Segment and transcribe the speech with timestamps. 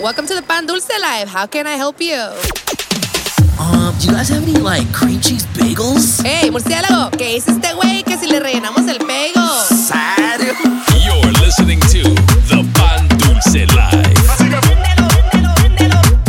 [0.00, 1.28] Welcome to the Pan Dulce Live.
[1.28, 2.16] How can I help you?
[3.60, 6.22] Um, do you guys have any like cream cheese bagels?
[6.24, 9.46] Hey, murciélago, ¿qué dice este güey que si le rellenamos el pego?
[9.68, 10.54] ¿Serio?
[11.04, 12.02] You're listening to
[12.48, 14.18] the Pan Dulce Live.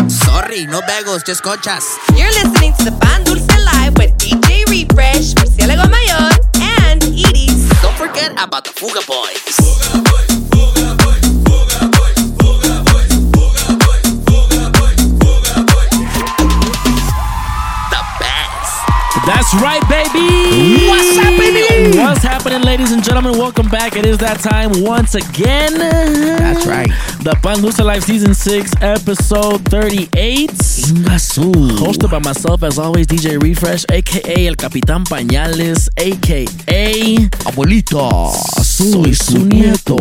[0.10, 1.84] Sorry, no bagels, just conchas.
[2.16, 6.30] You're listening to the Pan Dulce Live with DJ Refresh, Murciélago Mayor,
[6.62, 7.70] and Edie's.
[7.82, 9.58] Don't forget about the Fuga Boys.
[9.58, 10.33] The
[19.26, 20.86] That's right, baby.
[20.86, 21.98] What's happening?
[21.98, 23.38] What's happening, ladies and gentlemen?
[23.38, 23.96] Welcome back.
[23.96, 25.78] It is that time once again.
[25.78, 26.90] That's right.
[27.24, 30.50] The Pan Dulce Live Season 6, Episode 38.
[30.50, 36.46] Hosted by myself, as always, DJ Refresh, aka El Capitán Pañales, aka
[37.46, 38.34] Abuelito,
[38.92, 39.96] Soy su nieto.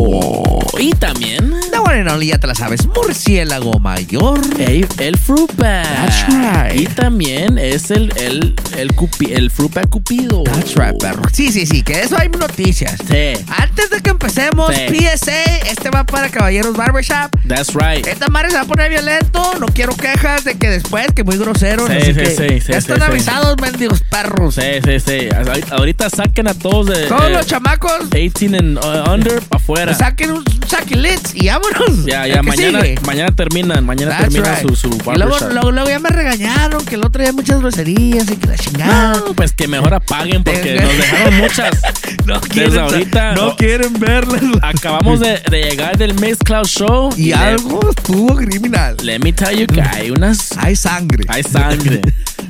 [0.79, 4.39] Y también The one and only, ya te la sabes, murciélago mayor.
[4.59, 5.83] el, el Fruit Bag.
[5.83, 6.81] That's right.
[6.81, 10.43] Y también es el, el, el, cupi- el Fruit Bag Cupido.
[10.43, 11.23] That's right, perro.
[11.31, 12.95] Sí, sí, sí, que de eso hay noticias.
[13.07, 13.43] Sí.
[13.57, 14.95] Antes de que empecemos, Sí.
[14.97, 17.31] PSA, este va para Caballeros Barbershop.
[17.47, 18.05] That's right.
[18.07, 19.53] Esta madre se va a poner violento.
[19.59, 21.87] No quiero quejas de que después, que muy grosero.
[21.87, 23.03] Sí, así sí, que sí, sí, ya sí, están sí.
[23.03, 24.55] avisados, mendigos perros.
[24.55, 25.27] Sí, sí, sí.
[25.35, 29.61] Ahorita- Ahorita saquen a todos de Todos eh, los chamacos 18 and uh, under para
[29.61, 29.93] afuera.
[29.93, 32.05] saquen un saquilits y vámonos.
[32.05, 32.95] Ya, ya, mañana, sigue.
[33.05, 34.67] mañana terminan, mañana That's termina right.
[34.69, 38.29] su, su y luego, luego, luego ya me regañaron que el otro día muchas groserías
[38.31, 39.17] y que la chingada.
[39.17, 41.71] No, pues que mejor apaguen porque nos dejaron muchas.
[42.25, 44.41] No Desde ahorita no, no- quieren verlas.
[44.61, 48.95] Acabamos de, de llegar del Mixcloud Show Y algo estuvo criminal.
[49.03, 50.57] Let me tell you que hay unas.
[50.57, 51.25] Hay sangre.
[51.27, 52.01] Hay sangre.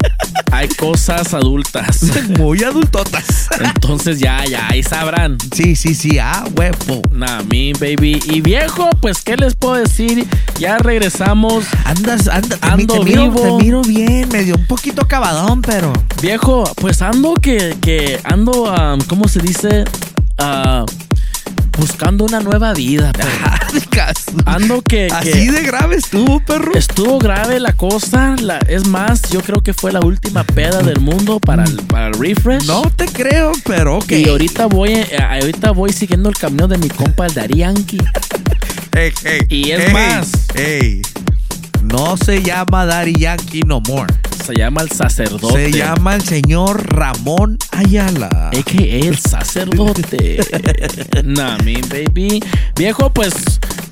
[0.51, 2.03] hay cosas adultas.
[2.37, 3.47] Muy adultotas.
[3.59, 5.37] Entonces ya, ya, ahí sabrán.
[5.55, 6.02] Sí, sí, sí.
[6.21, 7.01] Ah, huevo.
[7.11, 8.19] Nah, me, baby.
[8.25, 10.27] Y viejo, pues, ¿qué les puedo decir?
[10.59, 11.65] Ya regresamos.
[11.85, 13.41] Andas, anda, te, Ando te miro, vivo.
[13.57, 15.93] te miro bien, medio un poquito acabadón, pero.
[16.21, 19.85] Viejo, pues ando que, que ando, um, ¿cómo se dice?
[20.37, 20.85] Ah,
[21.77, 23.11] buscando una nueva vida.
[23.13, 23.29] perro.
[24.45, 26.73] Ando que, que Así de grave estuvo, perro.
[26.75, 28.35] estuvo grave la cosa.
[28.41, 32.07] La, es más, yo creo que fue la última peda del mundo para el, para
[32.07, 32.65] el refresh.
[32.65, 34.11] No te creo, pero ok.
[34.11, 37.97] Y ahorita voy, eh, ahorita voy siguiendo el camino de mi compa el Dari Yankee.
[38.95, 40.31] Ey, ey, Y es ey, más.
[41.83, 44.13] No se llama Daddy Yankee no more.
[44.45, 45.71] Se llama el sacerdote.
[45.71, 48.27] Se llama el señor Ramón Ayala.
[48.49, 50.39] AKA el sacerdote.
[51.23, 52.43] nah, me baby.
[52.75, 53.33] Viejo, pues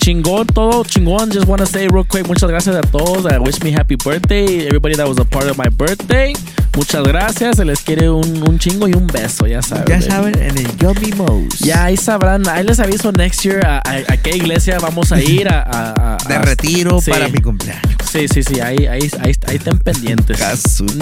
[0.01, 1.31] chingón, todo chingón.
[1.31, 3.25] Just wanna say real quick, muchas gracias a todos.
[3.31, 4.66] I wish me happy birthday.
[4.67, 6.34] Everybody that was a part of my birthday.
[6.75, 7.57] Muchas gracias.
[7.57, 9.85] Se les quiere un, un chingo y un beso, ya saben.
[9.88, 10.09] Ya baby.
[10.09, 11.59] saben, en el Yummy Mouse.
[11.59, 15.22] Ya ahí sabrán, ahí les aviso next year a, a- a qué iglesia vamos a
[15.22, 17.11] ir a, a- De retiro sí.
[17.11, 17.81] para mi cumpleaños.
[18.09, 20.40] Sí, sí, sí, ahí, ahí, ahí, ahí estén pendientes.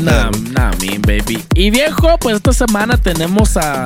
[0.03, 1.43] Nah, nah, me baby.
[1.55, 3.83] Y viejo, pues esta semana tenemos a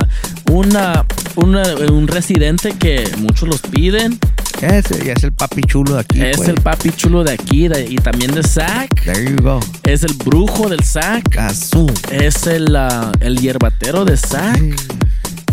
[0.50, 1.04] una,
[1.36, 4.18] una- un residente que muchos los piden.
[4.62, 6.22] Ese ya es el papi chulo de aquí.
[6.22, 6.48] es pues.
[6.48, 9.02] el papi chulo de aquí de- y también de Zack.
[9.04, 9.60] There you go.
[9.82, 11.28] Es el brujo del Zack.
[11.30, 11.86] Casu.
[12.10, 14.60] Es el, ah, el hierbatero de Zack.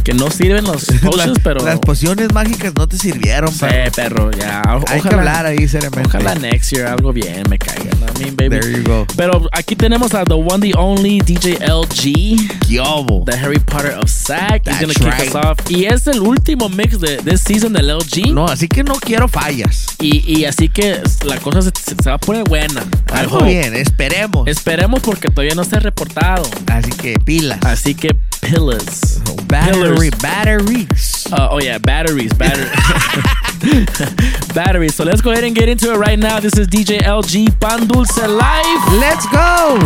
[0.04, 1.64] Que no sirven los potions, Las- pero.
[1.64, 3.92] Las pociones mágicas no te sirvieron, Sí, perro.
[3.96, 4.62] perro, ya.
[4.68, 6.08] O- Hay que ojalá- hablar ahí seriamente.
[6.10, 7.92] Ojalá next year algo bien me caiga.
[8.00, 8.08] ¿no?
[8.20, 8.60] I mean, baby.
[8.60, 9.06] There you go.
[9.16, 12.38] Pero aquí tenemos a the one, the only DJ LG.
[12.68, 13.24] Yobo.
[13.26, 14.68] The Harry Potter of Sack.
[14.68, 15.60] He's gonna kick us off.
[15.70, 18.32] Y es el último mix de this season del LG.
[18.34, 19.86] No, así que no quiero fallas.
[20.00, 22.84] Y, y así que la cosa se, se- se va a poner buena.
[23.14, 24.48] Algo bien, esperemos.
[24.48, 26.44] Esperemos porque todavía no se ha reportado.
[26.68, 27.60] Así que pilas.
[27.64, 29.20] Así que pillars.
[29.48, 30.10] Battery, Pillars.
[30.22, 31.28] batteries.
[31.32, 32.66] Uh, oh yeah, batteries, battery,
[34.54, 34.96] batteries.
[34.96, 36.40] So let's go ahead and get into it right now.
[36.40, 38.94] This is DJ LG Pan Dulce Live.
[38.94, 39.78] Let's go.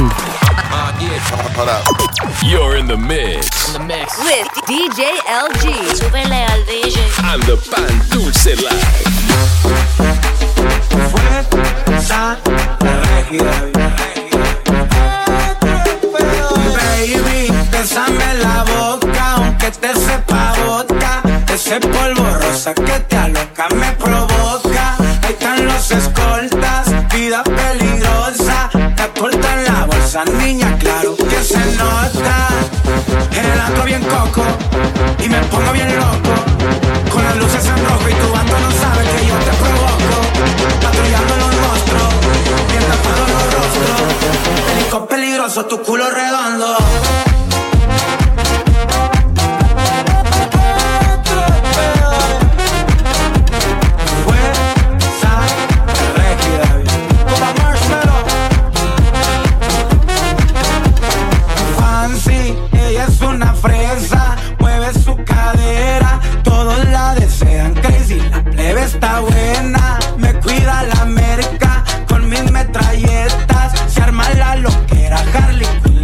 [2.46, 3.76] You're in the mix.
[3.76, 4.18] In The mix.
[4.20, 5.96] With DJ LG.
[6.00, 6.98] Súbele al DJ.
[7.34, 8.86] And the Pan Dulce Live.
[17.87, 21.22] Bésame la boca, aunque te sepa bota.
[21.53, 24.96] Ese polvo rosa que te aloca me provoca.
[25.22, 28.72] Ahí están los escoltas, vida peligrosa.
[28.96, 32.47] Te aportan la bolsa, niña, claro que se nota.
[33.29, 34.43] El bien coco
[35.23, 36.34] y me pongo bien loco.
[37.14, 40.17] Con las luces en rojo y tu vato no sabe que yo te provoco.
[40.81, 42.09] Patrullando los rostros,
[42.72, 44.02] bien tapado los rostros.
[44.73, 47.25] Pelicón peligroso, tu culo redondo.
[67.55, 68.19] quedan crazy.
[68.29, 71.84] La plebe está buena, me cuida la merca.
[72.07, 75.95] Con mis metralletas se arma la loquera Harley Quinn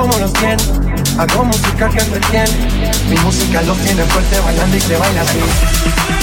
[0.00, 0.62] como los tiene.
[1.18, 2.92] Hago música que entretiene.
[3.08, 6.15] Mi música los tiene fuerte bailando y te baila así.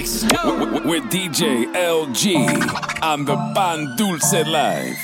[0.00, 2.24] mix with, with DJ LG
[3.02, 4.96] and the band Dulce Live.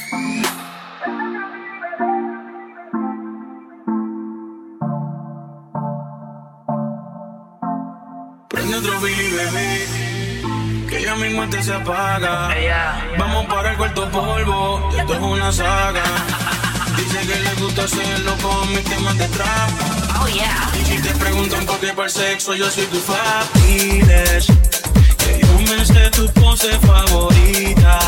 [8.49, 12.55] Prende otro Billy, bebé, que ya mi mente se apaga.
[13.19, 16.05] Vamos para el cuarto polvo, esto es una saga.
[16.97, 19.71] Dice que le gusta hacerlo con mis temas de trap.
[20.19, 20.71] Oh, yeah.
[20.81, 24.76] Y si te preguntan por qué por sexo, yo soy tu fan
[25.69, 27.99] me sé tu pose favorita.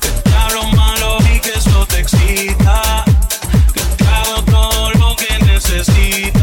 [0.00, 3.04] Que te hablo malo y que eso te excita.
[3.72, 6.33] Que te hago todo lo que necesitas.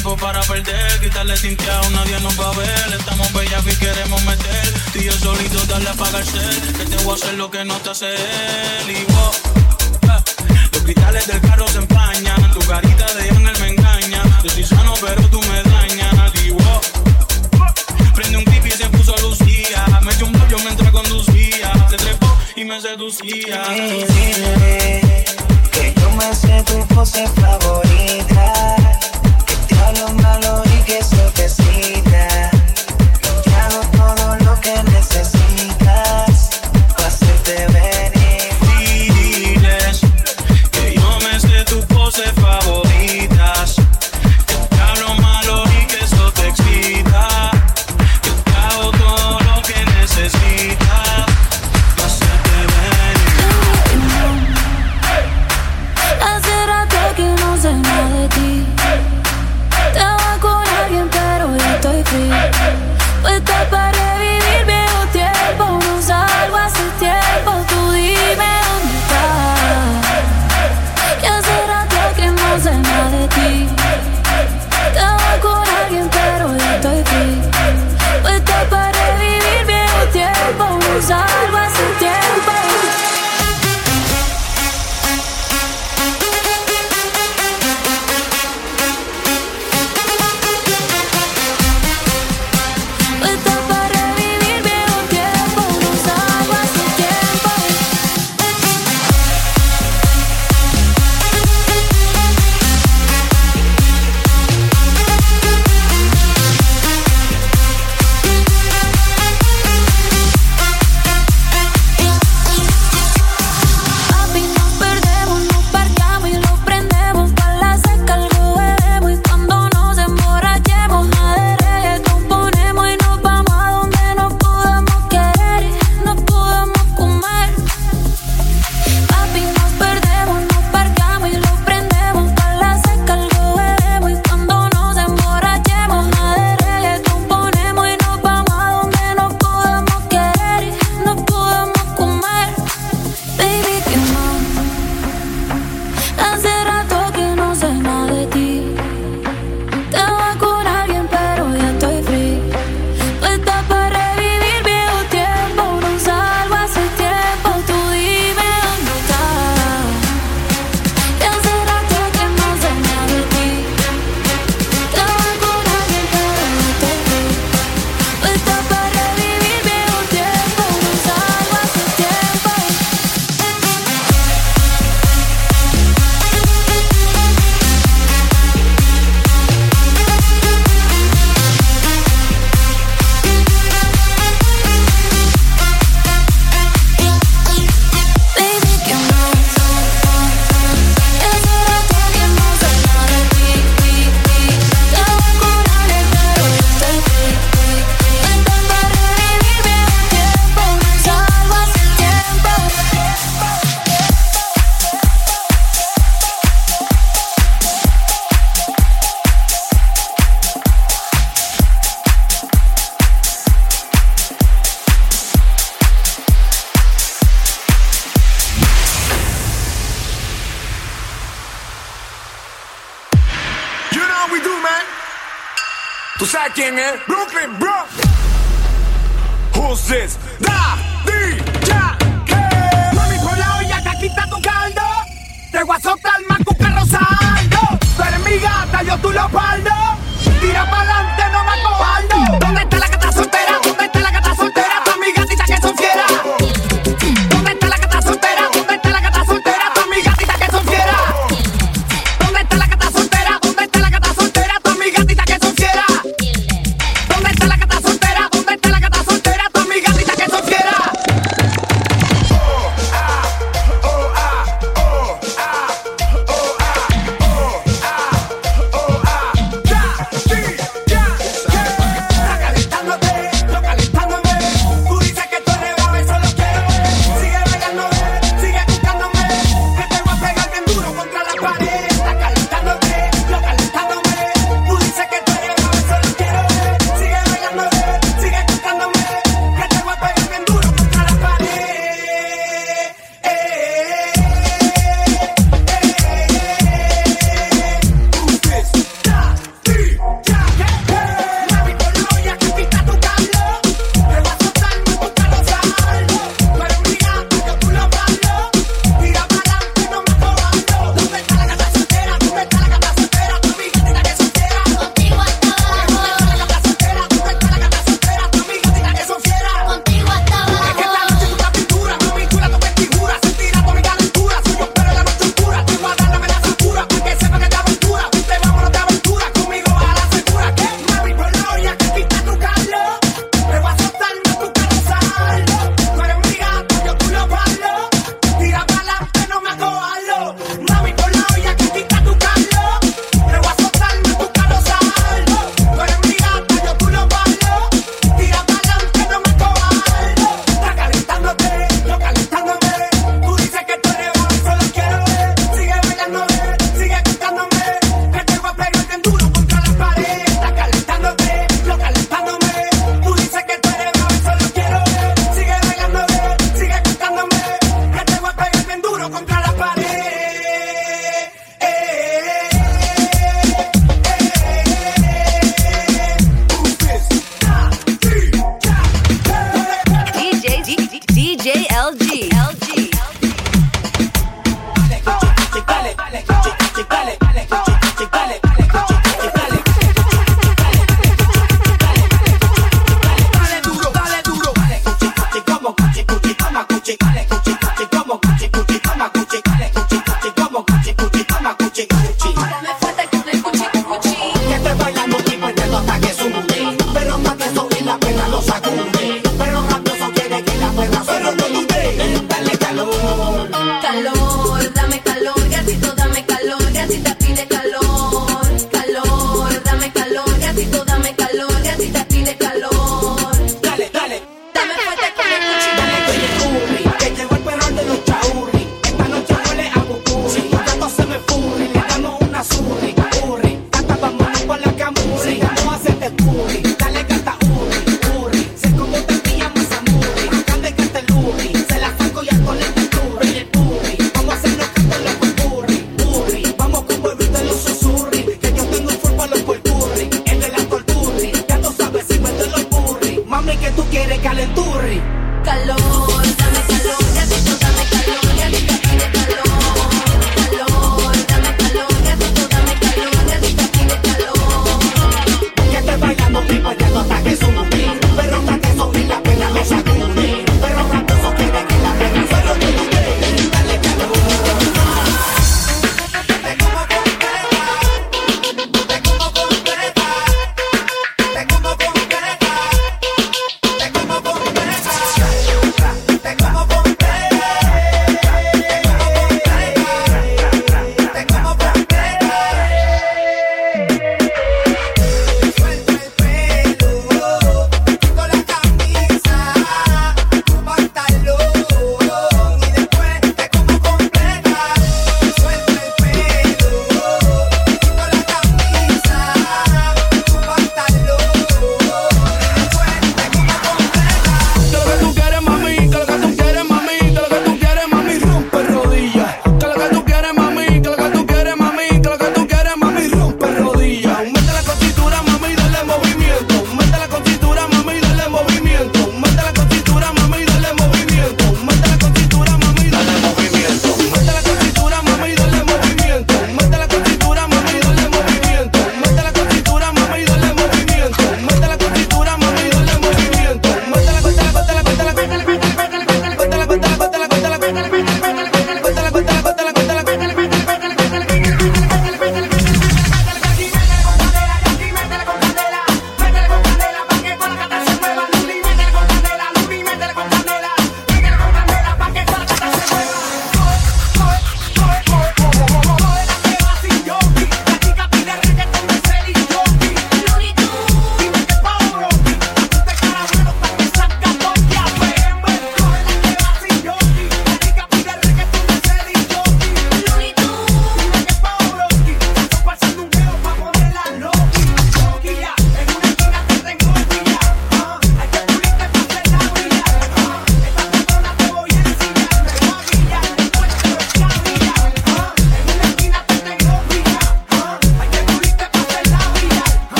[0.00, 1.00] tiempo para perder.
[1.00, 2.92] Quitarle tinteado, nadie nos va a ver.
[2.98, 4.74] Estamos bellas y queremos meter.
[4.92, 6.38] Tú y yo solito, darle a pagarse.
[6.76, 8.90] Que te voy a hacer lo que no te hace él.
[8.90, 9.40] Y vos,
[10.02, 12.50] eh, los cristales del carro se empañan.
[12.52, 14.22] Tu carita de ángel me engaña.
[14.42, 16.32] Yo soy sano, pero tú me dañas.
[16.44, 16.92] Y vos,
[18.00, 19.84] eh, prende un creepy y se puso Lucía.
[20.02, 21.72] Me echó un pollo mientras conducía.
[21.90, 23.64] Se trepó y me seducía.
[23.76, 25.24] Y dile
[25.72, 29.09] que yo me sé tu pose favorita
[29.80, 32.09] malo, malo y que eso que sí.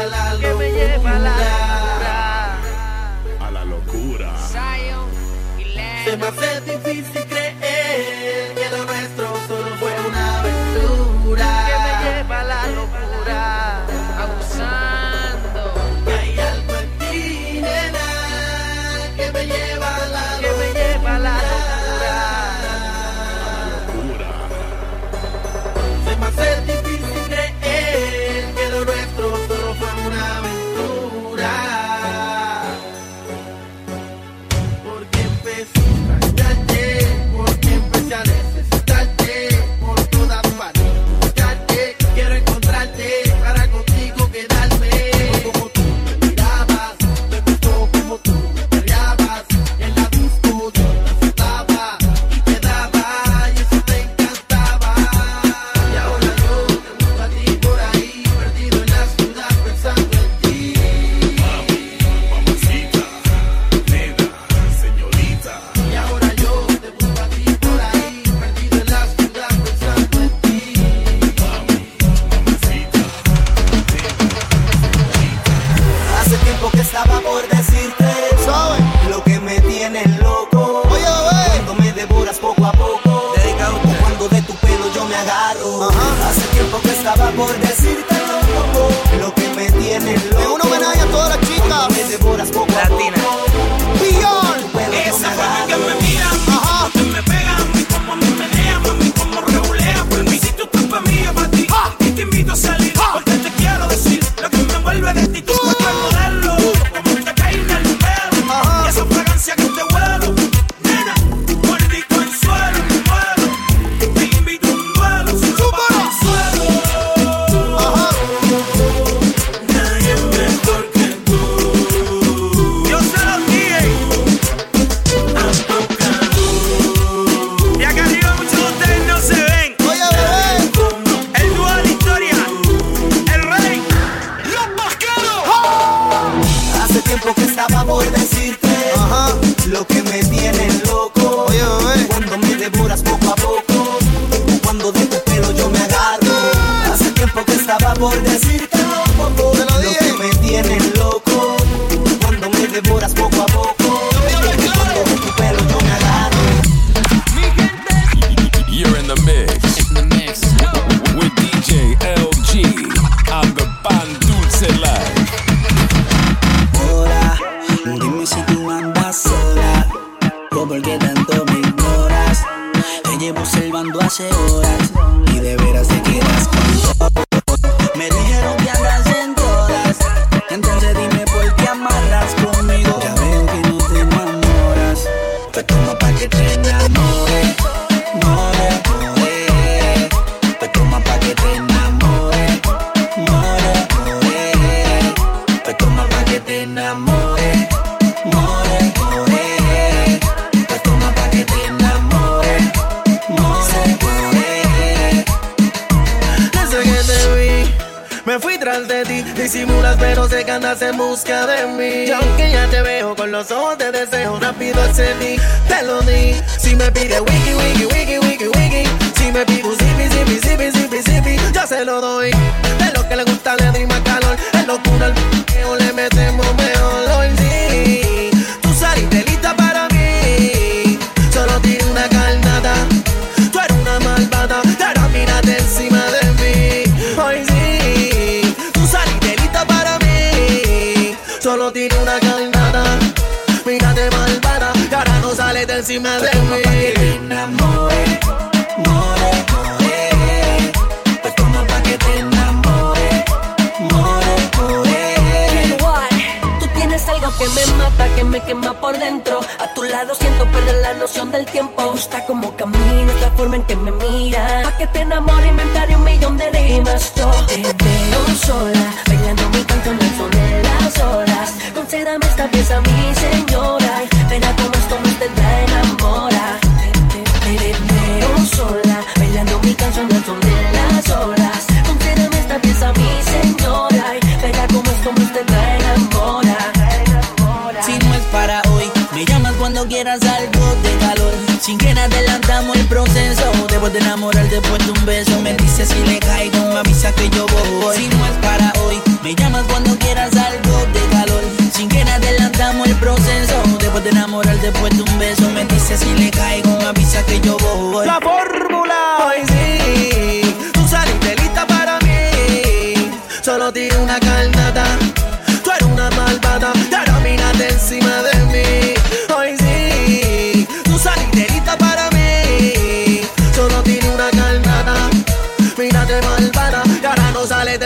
[0.00, 2.56] Que me lleva la.
[3.38, 4.34] A la locura.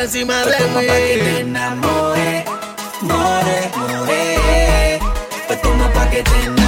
[0.05, 1.40] No sales de encima Toma pa' que te mí.
[1.40, 2.45] enamore,
[3.03, 4.99] more, more.
[5.47, 6.63] Pues toma pa' que te enamore,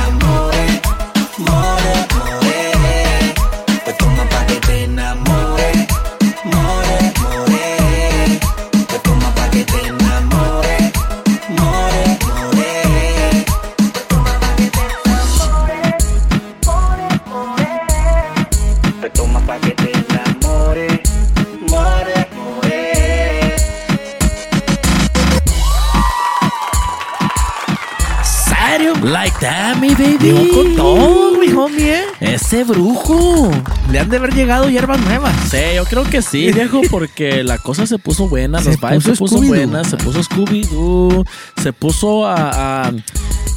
[32.57, 33.51] Ese brujo.
[33.91, 35.35] Le han de haber llegado hierbas nuevas.
[35.51, 39.03] Sí, yo creo que sí, viejo, porque la cosa se puso buena, Se los vibes
[39.05, 39.49] se puso puso Scooby-Doo.
[39.49, 41.27] buena, se puso Scooby-Doo,
[41.63, 42.93] se puso a, a-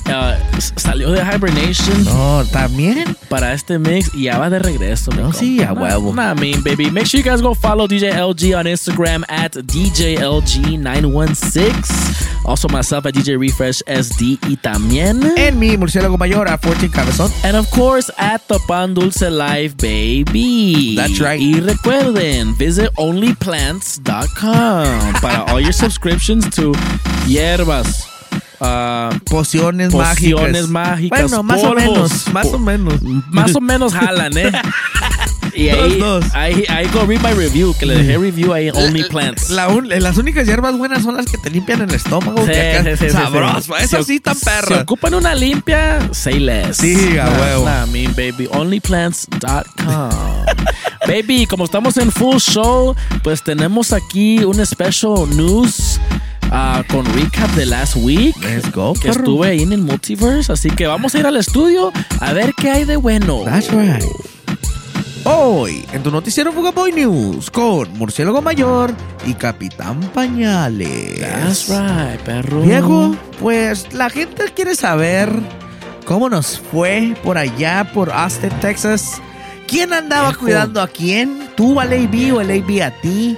[0.09, 0.37] a-
[0.75, 3.15] salió de Hibernation No, también.
[3.29, 5.11] para este mix y ya va de regreso.
[5.11, 6.13] No, sí, a ah, huevo.
[6.13, 6.89] Nah, nah, mean, baby.
[6.91, 12.27] Make sure you guys go follow DJ LG on Instagram at DJLG916.
[12.45, 15.33] Also myself at DJ Refresh SD y también.
[15.37, 17.31] En mi murciélago mayor a 14 Cabezón.
[17.43, 20.95] And of course, at the Pan Dulce Live, baby.
[20.95, 21.39] That's right.
[21.39, 26.71] Y recuerden, visit onlyplants.com para all your subscriptions to
[27.27, 28.05] hierbas,
[28.59, 30.69] uh, Pociones, pociones mágicas.
[30.69, 31.21] mágicas.
[31.31, 32.27] Bueno, más o menos.
[32.33, 33.01] Más o menos.
[33.29, 34.51] Más o menos jalan, ¿eh?
[35.55, 36.35] Y ahí, Dos, dos.
[36.35, 39.49] ahí, ahí go read my review, que le dejé review ahí Only Plants.
[39.49, 42.45] La las únicas hierbas buenas son las que te limpian el estómago.
[42.45, 43.61] Sí, que acá- sí, sí, sabroso.
[43.61, 43.83] sí.
[43.83, 46.77] Esas Si sí tan oc- Si ocupan una limpia, say less.
[46.77, 47.65] Sí, a huevo.
[47.65, 48.47] nah, mean, baby.
[48.51, 50.09] Onlyplants.com.
[51.07, 55.99] baby, como estamos en full show, pues tenemos aquí un special news
[56.51, 58.35] ah, con recap de last week.
[58.41, 60.51] Let's go, Que estuve ahí en el multiverse.
[60.51, 63.43] Así que vamos a ir al estudio a ver qué hay de bueno.
[63.45, 64.03] That's right.
[65.25, 68.93] Hoy, en tu noticiero Fugaboy News, con Murciélago Mayor
[69.25, 71.19] y Capitán Pañales.
[71.19, 72.61] That's right, perro.
[72.61, 75.29] Viejo, pues la gente quiere saber
[76.05, 79.21] cómo nos fue por allá, por Austin, Texas.
[79.67, 81.49] ¿Quién andaba cuidando a quién?
[81.55, 83.37] ¿Tú al AB o el AB a ti?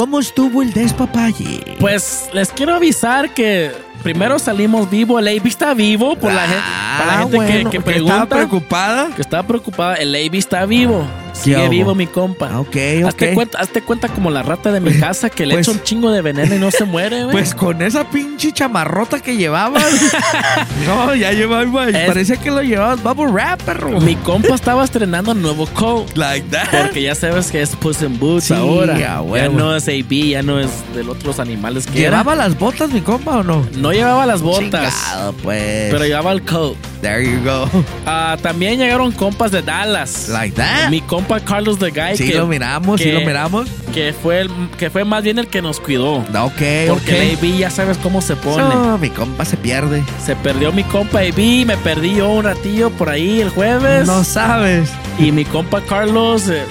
[0.00, 1.76] ¿Cómo estuvo el despapalle?
[1.78, 3.70] Pues les quiero avisar que
[4.02, 5.18] primero salimos vivo.
[5.18, 6.62] El AB está vivo por la gente,
[6.98, 8.14] para la Ah, gente que- bueno, que, que pregunta.
[8.22, 9.08] estaba preocupada.
[9.14, 9.96] Que estaba preocupada.
[9.96, 11.06] El AB está vivo.
[11.42, 12.48] Sigue vivo, mi compa.
[12.52, 12.76] Ah, Ok,
[13.06, 13.34] Hazte, ok.
[13.34, 16.10] cuenta, hazte cuenta como la rata de mi casa que le Pues- echa un chingo
[16.10, 17.32] de veneno y no se muere, güey.
[17.32, 19.84] Pues con esa pinche chamarrota que llevabas.
[20.86, 21.88] no, ya llevaba.
[21.88, 24.00] Es- Parece que lo llevabas bubble wrap, perro.
[24.00, 26.16] mi compa estaba estrenando nuevo coat.
[26.16, 26.68] Like that.
[26.70, 28.98] Porque ya sabes que es Puss in Boots Sí, ahora.
[28.98, 32.10] Ya no es AB, ya no es de los otros animales que era.
[32.18, 33.66] ¿Llevaba las botas, mi compa, o no?
[33.76, 35.90] No llevaba las botas, Chingado, pues.
[35.92, 36.76] pero llevaba el coat.
[37.00, 37.66] There you go.
[38.04, 40.28] Ah, también llegaron compas de Dallas.
[40.28, 40.90] Like that.
[40.90, 42.16] Mi compa Carlos the Guy.
[42.16, 43.68] Sí que, lo miramos, sí que- lo miramos.
[43.94, 46.14] Que fue, el, que fue más bien el que nos cuidó.
[46.16, 47.08] Ok, Porque ok.
[47.08, 48.62] el AB ya sabes cómo se pone.
[48.74, 50.02] No, mi compa se pierde.
[50.24, 54.06] Se perdió mi compa AB, me perdí yo un ratillo por ahí el jueves.
[54.06, 54.90] No sabes.
[55.18, 56.64] Y mi compa Carlos, eh,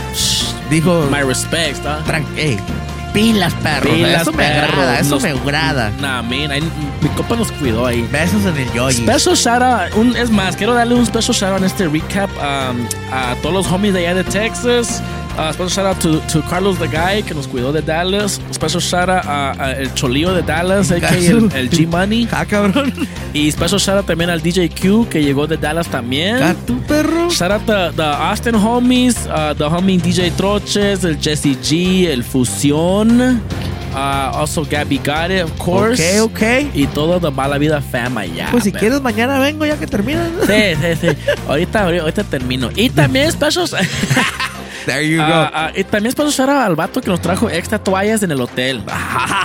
[0.70, 2.04] Dijo, my respects, ¿tá?
[2.06, 2.58] tran- ey,
[3.14, 3.90] pilas, perro.
[3.92, 4.68] Pilas, eso me perro.
[4.74, 5.92] agrada, eso Nos- me agrada.
[6.00, 8.08] Nah, man, ahí- mi compa nos cuidó ahí.
[8.12, 8.98] Besos en el yoyi.
[8.98, 12.30] Special shout out, un- es más, quiero darle un special shout out en este recap
[12.38, 15.02] um, a todos los homies de allá de Texas.
[15.40, 18.42] Uh, special shout out to, to Carlos the Guy que nos cuidó de Dallas.
[18.52, 21.02] Special shout out a, a el Cholío de Dallas, el,
[21.56, 22.28] el G Money.
[22.30, 22.94] Ah, cabrón.
[23.34, 26.44] Y special shout out también al DJ Q que llegó de Dallas también.
[26.44, 27.30] ¿A tu perro?
[27.30, 32.26] Shout out the, the Austin homies, uh, the homie DJ Troches, el Jesse G, el
[32.26, 33.42] Fusión.
[33.92, 36.20] Uh, also Gabby Got It, of course.
[36.20, 36.76] Ok, ok.
[36.76, 38.50] Y todo the Mala Vida fam allá.
[38.52, 40.28] Pues si quieres, mañana vengo ya que terminas.
[40.46, 41.08] Sí, sí, sí.
[41.48, 42.70] Ahorita, ahorita termino.
[42.76, 43.66] Y también special,
[44.90, 45.24] There you go.
[45.24, 48.32] ah, ah, y también special shout out al vato que nos trajo extra toallas en
[48.32, 48.82] el hotel.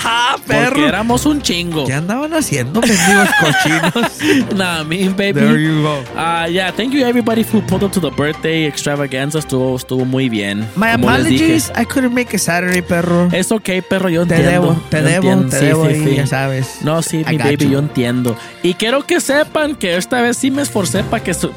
[0.07, 0.89] Ah, Porque perro.
[0.89, 1.87] éramos un chingo.
[1.87, 4.55] ¿Qué andaban haciendo, mendigos cochinos?
[4.57, 5.33] Nah, me baby.
[5.33, 5.99] There you go.
[6.17, 9.39] Uh, yeah, thank you everybody who pulled up to the birthday extravaganza.
[9.39, 10.61] Estuvo, estuvo muy bien.
[10.77, 13.29] My Como apologies, I couldn't make a Saturday, perro.
[13.33, 14.51] Es ok, perro, yo Te entiendo.
[14.69, 15.49] debo, te Yo debo, entiendo.
[15.51, 16.17] te Sí, debo sí, sí.
[16.17, 16.79] ya sabes.
[16.83, 17.71] No, sí, I mi baby, you.
[17.71, 18.37] yo entiendo.
[18.63, 21.53] Y quiero que sepan que esta vez sí me esforcé para que, su-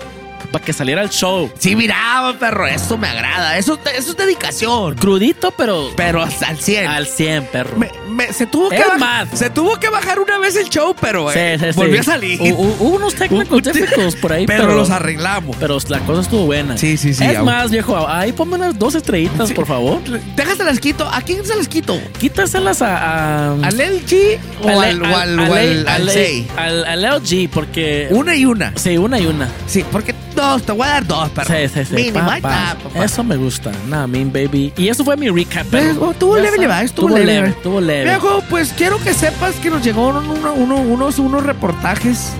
[0.48, 1.52] pa' que saliera el show.
[1.60, 1.96] Sí, mira,
[2.40, 3.58] perro, eso me agrada.
[3.58, 4.96] Eso, eso es dedicación.
[4.96, 6.88] Crudito, pero Pero al 100.
[6.88, 7.78] al 100, perro.
[7.78, 9.30] Me- me- se tuvo que Es baj- más.
[9.34, 11.72] se tuvo que bajar una vez el show, pero Sí, eh, sí, sí.
[11.78, 12.40] volvió a salir.
[12.40, 15.56] Hu- hu- Hubo unos técnicos por ahí, pero, pero, los arreglamos.
[15.60, 16.78] pero la cosa estuvo buena.
[16.78, 17.46] Sí, sí, sí, Es aún.
[17.46, 20.02] más, viejo, ahí ponme unas dos estrellitas, por favor.
[20.36, 21.08] Déjate las quito.
[21.12, 22.00] ¿A quién se las quito?
[22.20, 23.50] Quítaselas a...
[23.50, 26.48] a ¿Al LG o al, o al, o al, al Sei?
[26.56, 28.08] al- al LG, porque...
[28.12, 28.74] Una y una.
[28.76, 29.50] Sí, una y una.
[29.68, 31.54] Sí, porque dos, te voy a dar dos, perro.
[31.54, 31.94] Sí, sí, sí.
[31.96, 33.04] Mínimo, ahí está, papá.
[33.04, 33.72] Eso me gusta.
[33.90, 34.72] Nah, mean baby.
[34.78, 35.68] Y eso fue mi recap.
[35.68, 36.02] Perro.
[36.08, 37.50] oh, Estuvo leve, sabes, lleva, estuvo leve.
[37.50, 38.04] Estuvo leve.
[38.06, 42.32] Viejo, pues quiero que sepas que nos llegaron uno- uno- unos, unos reportajes.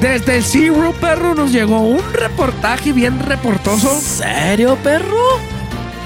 [0.00, 5.16] Desde el Zero, perro, nos llegó un reportaje bien reportoso ¿Serio, perro?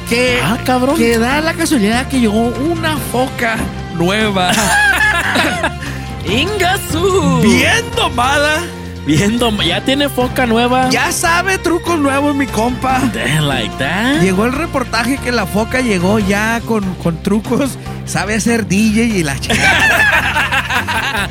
[0.08, 0.96] que, Ah, cabrón.
[0.96, 3.56] que da la casualidad que llegó una foca
[3.96, 4.50] nueva,
[6.26, 7.40] Ingasu.
[7.42, 8.60] bien domada.
[9.08, 10.90] Viendo, ya tiene foca nueva.
[10.90, 13.00] Ya sabe trucos nuevos, mi compa.
[13.14, 14.20] Damn, like that.
[14.20, 19.22] Llegó el reportaje que la foca llegó ya con, con trucos, sabe hacer DJ y
[19.22, 19.56] la chica.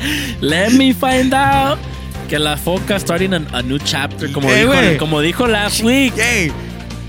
[0.40, 1.78] Let me find out
[2.28, 6.14] que la foca starting a, a new chapter, como, Eh, dijo, como dijo last week.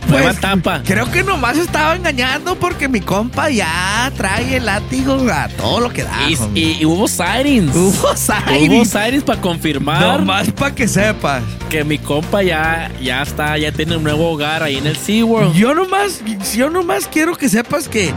[0.02, 0.10] Yay.
[0.10, 0.82] Nueva Pues, etapa.
[0.86, 5.90] Creo que nomás estaba engañando porque mi compa ya trae el látigo a todo lo
[5.92, 6.30] que da.
[6.30, 6.62] Y, homie.
[6.64, 7.76] y- y hubo sightings.
[7.76, 8.90] Hubo Hubo sightings.
[8.90, 11.44] sightings para confirmar Nomás para que sepas.
[11.70, 15.54] que mi compa ya, ya está, ya tiene un nuevo hogar ahí en el SeaWorld.
[15.54, 16.22] Yo nomás,
[16.56, 18.14] yo nomás quiero que sepas que.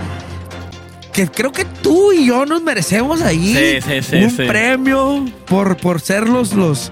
[1.13, 5.77] Que creo que tú y yo nos merecemos ahí Sí, sí, sí, un premio por,
[5.77, 6.91] por ser los, los,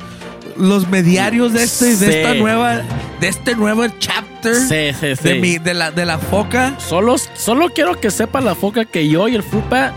[0.61, 2.05] los mediarios de este, Sí.
[2.07, 2.83] de esta nueva,
[3.21, 5.29] de este nuevo chapter Sí, sí, sí.
[5.29, 6.75] de mi, de la, de la foca.
[6.79, 9.93] Solo, solo quiero que sepa la foca que yo y el Fruit Bat,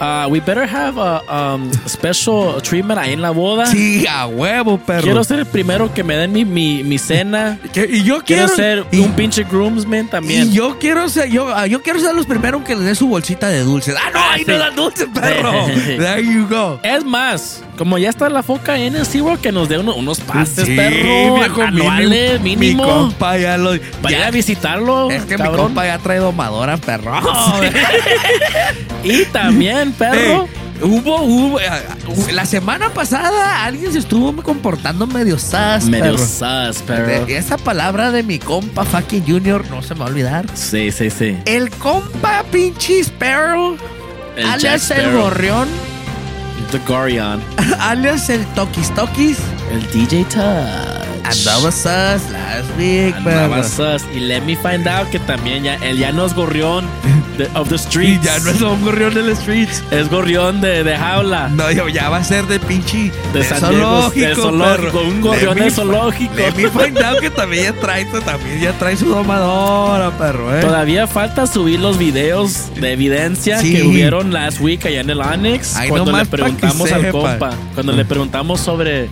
[0.00, 3.66] uh, we better have a um, special treatment ahí en la boda.
[3.66, 5.02] Sí, a huevo, perro.
[5.02, 7.58] Quiero ser el primero que me den mi, mi, mi cena.
[7.74, 10.48] Y yo Quiero, quiero, ser y- un pinche groomsman también.
[10.48, 13.08] Y yo quiero ser, yo, ah, yo quiero ser los primeros que le dé su
[13.08, 13.96] bolsita de dulces.
[13.98, 14.50] Ah, no, Ah, ahí sí.
[14.50, 15.52] no dan dulces, perro.
[15.98, 16.78] There you go.
[16.84, 20.20] Es más, como ya está la foca en el SeaWorld, que nos dé uno- unos
[20.20, 22.84] pases, Sí, perro, viejo, anuales, Mi mínimo.
[22.84, 23.74] compa ya lo.
[23.76, 25.10] ir ya- a visitarlo.
[25.10, 25.66] es que mi cabrón.
[25.66, 27.12] compa ya trae domadora, perro.
[29.04, 30.44] Y también, perro.
[30.44, 31.60] Eh, hubo, hubo.
[31.60, 31.66] eh,
[32.32, 36.16] La semana pasada alguien se estuvo comportando medio sas, medio
[36.86, 37.26] perro.
[37.26, 40.46] De- esa palabra de mi compa fucking Junior no se me va a olvidar.
[40.54, 41.36] Sí, sí, sí.
[41.46, 43.76] El compa pinche Sparrow,
[44.52, 45.68] alias el gorrión,
[46.70, 47.42] The Gorion.
[47.80, 49.38] alias el Tokis Tokis.
[49.70, 51.07] El DJ Touch.
[51.30, 51.84] Andaba sus
[52.32, 54.02] last week, Andaba sus.
[54.14, 56.86] Y let me find out que también ya, él ya no es gorrión
[57.36, 58.24] de- of the Y streets.
[58.24, 59.82] ya no es un gorrión de los streets.
[59.90, 61.48] Es gorrión de, de jaula.
[61.48, 65.54] No, ya- ya va a ser de pinche De San Diego, de zoológico, un gorrión
[65.56, 66.34] Let de me- zoológico.
[66.34, 70.56] Let me find out que también ya trae, su- también ya trae su domadora, perro,
[70.56, 70.60] eh.
[70.60, 73.74] Todavía falta subir los videos de evidencia Sí.
[73.74, 75.76] que hubieron last week allá en el Onyx.
[75.76, 77.50] Ay, cuando le pa' que preguntamos al compa.
[77.74, 79.08] Cuando le preguntamos sobre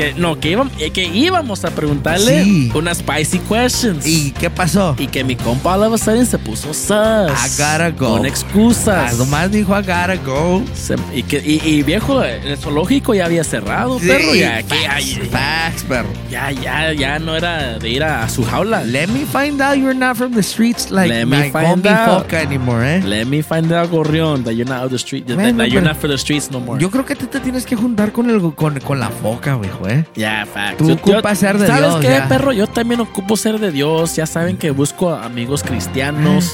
[0.00, 2.70] que no, que íbamos, que íbamos a preguntarle Sí.
[2.74, 4.06] unas spicy questions.
[4.06, 4.94] ¿Y qué pasó?
[4.98, 6.90] Y que mi compa all of a sudden se puso sus.
[6.90, 8.16] I gotta go.
[8.16, 9.12] Con excusas.
[9.12, 10.62] Ah, nomás dijo I gotta go.
[10.74, 14.34] Se- y, que, y, y viejo, el zoológico ya había cerrado, Sí, perro.
[14.34, 16.08] Ya, que facts, ya, facts, perro.
[16.30, 18.82] ya, ya, ya no era de ir a, a su jaula.
[18.84, 22.22] Let me find out you're not from the streets like Let me find out.
[22.22, 23.02] Foca anymore, eh.
[23.04, 25.82] Let me find out, Gorrión, that you're not out the street, that, Bueno, that you're
[25.82, 26.80] pero- not for the streets no more.
[26.80, 29.86] Yo creo que tú te tienes que juntar con el con, con la foca, viejo,
[29.90, 30.04] eh.
[30.14, 30.78] Ya, facts.
[30.78, 32.28] Tú Yo- ocupas ser de ¿Sabes Dios, qué, ya.
[32.28, 32.52] perro?
[32.52, 34.16] Yo también ocupo ser de Dios.
[34.16, 36.52] Ya saben que busco amigos cristianos.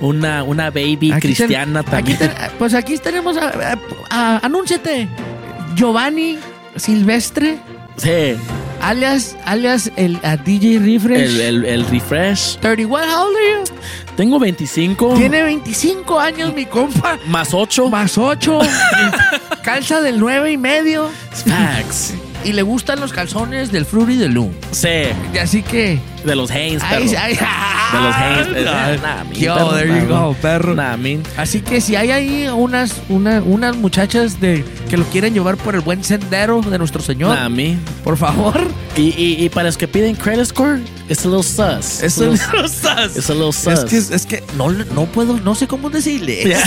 [0.00, 2.18] Una, una baby Aquí ten- cristiana aquí también.
[2.18, 3.78] ten- pues aquí tenemos a, a-
[4.10, 5.08] a- anúnciate.
[5.76, 6.38] Giovanni
[6.76, 7.58] Silvestre,
[7.96, 8.34] Sí,
[8.80, 11.20] alias alias el a DJ Refresh.
[11.20, 12.56] el, el, el refresh.
[12.58, 13.74] 31, how old are you?
[14.16, 15.14] Tengo 25.
[15.14, 17.18] Tiene 25 años mi compa.
[17.28, 17.88] Más 8.
[17.90, 18.60] Más 8.
[19.62, 21.10] Calza del 9 y medio.
[21.46, 22.14] Facts.
[22.44, 24.52] Y le gustan los calzones del Fruity de Loom.
[24.72, 24.88] Sí,
[25.40, 26.00] así que.
[26.24, 27.04] De los Haynes, perro.
[27.04, 27.34] Ay, ay,
[27.92, 28.68] De los Haynes.
[28.68, 30.74] ay, Nah, Yo, perro, there nah, you go, perro.
[30.74, 30.96] Nah,
[31.36, 35.74] Así que si hay ahí unas, una- unas muchachas de que lo quieren llevar por
[35.74, 37.48] el buen sendero de nuestro Señor, nah,
[38.04, 38.60] por favor.
[38.96, 42.02] Y, y, y para los que piden credit score, it's a little sus.
[42.02, 43.16] Es a little- sus.
[43.16, 43.66] It's a little sus.
[43.68, 46.56] Es que, es que no, no puedo, no sé cómo decirle.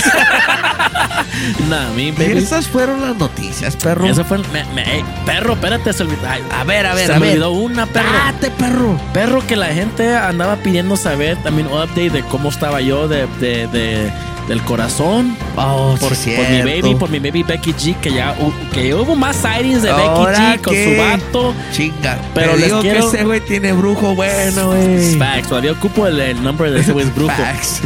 [1.69, 2.37] Nah, mi, Y baby.
[2.37, 4.05] esas fueron las noticias, perro.
[4.07, 4.37] Eso fue.
[4.39, 6.21] me- perro, espérate, se olvidó.
[6.27, 7.31] ay, A ver, a ver, se a me ver.
[7.43, 8.09] olvidó una, perro.
[8.11, 8.99] Date, perro.
[9.13, 13.27] Perro que la gente andaba pidiendo saber también un update de cómo estaba yo de,
[13.39, 14.11] de- de-
[14.47, 15.35] del corazón.
[15.57, 18.35] Oh, Por, sí, por mi baby, por mi baby Becky G, que ya
[18.71, 21.53] que hubo más sightings de Ahora Becky G con que- su vato.
[21.73, 22.17] Chinga.
[22.35, 25.15] Pero Pero les digo quiero- que ese güey tiene brujo bueno, güey.
[25.17, 27.33] Facts, todavía ocupo el, el nombre de ese güey es brujo.
[27.35, 27.81] Facts.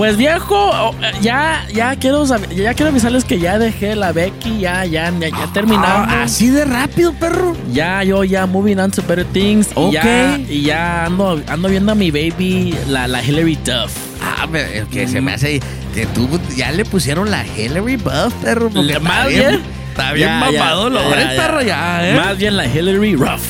[0.00, 4.12] Pues viejo, oh, eh, ya, ya quiero sab- ya quiero avisarles que ya dejé la
[4.12, 6.08] Becky, ya, ya, ya, ya terminamos.
[6.10, 7.54] Ah, así de rápido, perro.
[7.70, 9.68] Ya, yo ya moving on to better things.
[9.74, 9.90] Ok.
[9.90, 13.92] Y ya, y ya ando, ando viendo a mi baby, la, la Hillary Duff.
[14.22, 15.60] Ah, pero que se me hace
[15.94, 18.70] que tú ya le pusieron la Hillary Buff, perro.
[18.70, 19.62] Porque más bien, bien.
[19.90, 21.28] Está bien Ya, mamado, ya, lo ya.
[21.36, 22.14] perro, ya, ¿eh?
[22.14, 23.42] Más bien la Hillary Ruff.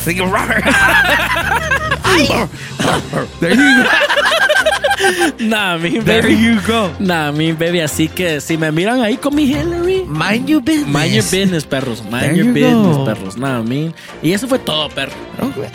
[3.40, 3.90] There you go.
[5.40, 6.34] Nah, mi There baby.
[6.36, 6.90] you go.
[6.98, 7.80] Nah, mi baby.
[7.80, 10.88] Así que si me miran ahí con mi Hillary, Mind your business.
[10.88, 12.02] mind your business, perros.
[12.02, 13.04] Mind There your you business, go.
[13.04, 13.36] perros.
[13.36, 13.92] Nah, mi.
[14.22, 15.12] Y eso fue todo, perro.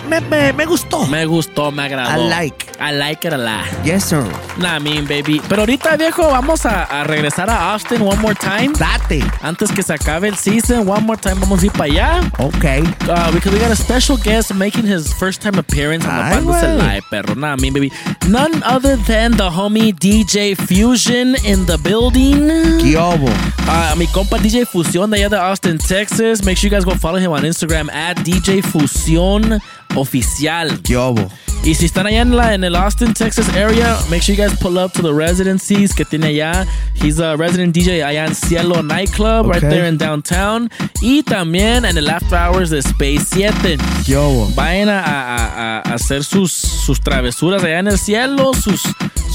[0.10, 1.06] Me, me, me gustó.
[1.08, 2.12] Me gustó, me agradó.
[2.22, 2.66] I like.
[2.80, 3.66] I like it a lot.
[3.84, 4.24] Yes, sir.
[4.58, 5.42] Nah, mi baby.
[5.48, 8.74] Pero ahorita, viejo, vamos a, a regresar a Austin one more time.
[8.78, 9.24] Date.
[9.42, 12.22] Antes que se acabe el season, one more time vamos a ir para allá.
[12.38, 12.66] Ok.
[13.08, 16.34] Uh, because we got a special guest making his first time appearance on the Ay,
[16.36, 16.78] Bandos güey.
[16.78, 17.36] Live, perro.
[17.36, 17.92] Nah, me baby.
[18.28, 22.48] None other than the homie DJ Fusion in the building.
[22.80, 23.28] ¿Qué hubo?
[23.68, 26.44] Uh, mi compa DJ Fusion de allá de Austin, Texas.
[26.44, 29.60] Make sure you guys go follow him on Instagram at DJ Fusion
[29.96, 30.70] Oficial.
[30.84, 31.30] ¿Qué hubo?
[31.66, 34.56] Y si están allá en, la, en el Austin, Texas area, make sure you guys
[34.60, 36.68] pull up to the residencies que tiene allá.
[37.02, 39.70] He's a resident DJ allá en Cielo Nightclub, right Okay.
[39.70, 40.70] there in downtown.
[41.02, 43.78] Y también en el After Hours de Space 7.
[44.06, 44.48] ¿Qué hubo?
[44.54, 48.84] Vayan a, a- a- hacer sus, sus travesuras allá en el cielo, sus,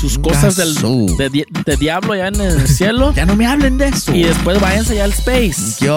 [0.01, 0.75] sus cosas del,
[1.17, 3.13] de, de diablo allá en el cielo.
[3.13, 4.15] Ya no me hablen de eso.
[4.15, 5.91] y después váyanse allá al Space ¿Qué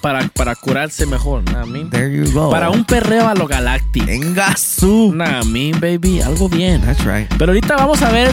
[0.00, 1.42] para, para curarse mejor.
[1.50, 1.84] Nah, me.
[1.86, 2.48] There you go.
[2.50, 4.06] Para un perreo a lo galáctico.
[4.06, 5.12] Venga, su.
[5.12, 6.80] Nah, me, baby, algo bien.
[6.82, 7.28] That's right.
[7.38, 8.30] Pero ahorita vamos a ver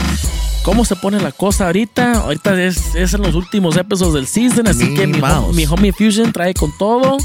[0.64, 2.14] cómo se pone la cosa ahorita.
[2.20, 5.92] Ahorita es, es en los últimos episodios del season, así que mi, hom- mi homie
[5.94, 7.18] Fusion trae con todo.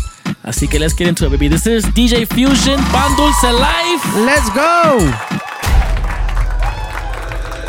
[0.43, 1.49] Así que let's get into it, baby.
[1.49, 2.81] This is DJ Fusion,
[3.16, 4.25] Dulce Life.
[4.25, 5.41] Let's go.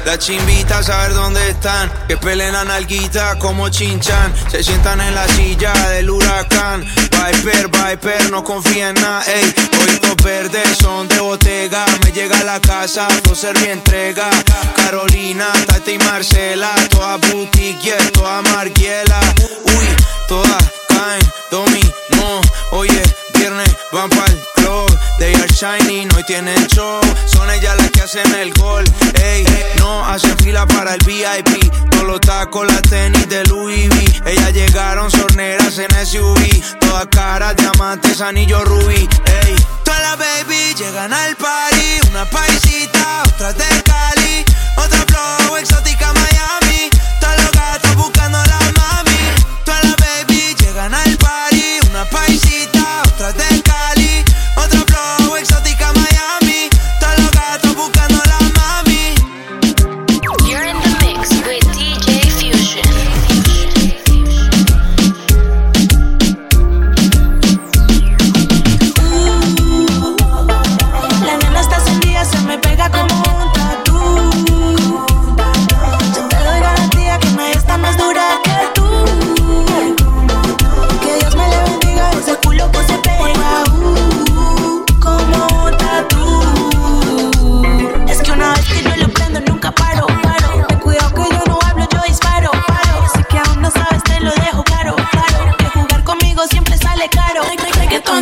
[0.05, 5.15] La chimbita a saber dónde están, que peleen a nalguita como chinchan, se sientan en
[5.15, 6.81] la silla del huracán.
[6.83, 9.55] Viper, Viper, no confía en nada, ey.
[9.81, 14.29] Ojitos verdes son de botega, me llega a la casa, no mi entrega.
[14.75, 19.19] Carolina, Tati y Marcela, toda boutique, toda marguela.
[19.63, 19.87] Uy,
[20.27, 22.41] todas caen, dominó.
[22.71, 23.01] Oye,
[23.33, 24.89] viernes van pa'l club.
[25.19, 27.01] They are shining, hoy tienen show.
[27.25, 28.83] Son ellas las que hacen el gol.
[29.21, 29.45] Ey,
[29.77, 31.71] no hacen fila para el VIP.
[31.91, 34.31] Todos los tacos, las tenis de Louis V.
[34.31, 36.79] Ellas llegaron sorneras en SUV.
[36.79, 39.07] Todas caras, diamantes, anillo rubí.
[39.25, 42.09] Ey, todas las baby llegan al party.
[42.09, 44.45] Una paisita, otra de Cali.
[44.77, 46.89] Otra flow, exótica Miami.
[47.19, 48.62] Todos los gatos buscando la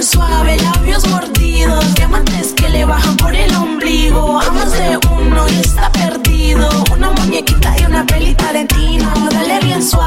[0.04, 4.39] suave, labios mordidos, diamantes que le bajan por el ombligo.
[4.39, 6.70] Amas de uno y está perdido.
[6.91, 9.12] Una muñequita y una peli tarentino.
[9.32, 10.01] Dale bien suave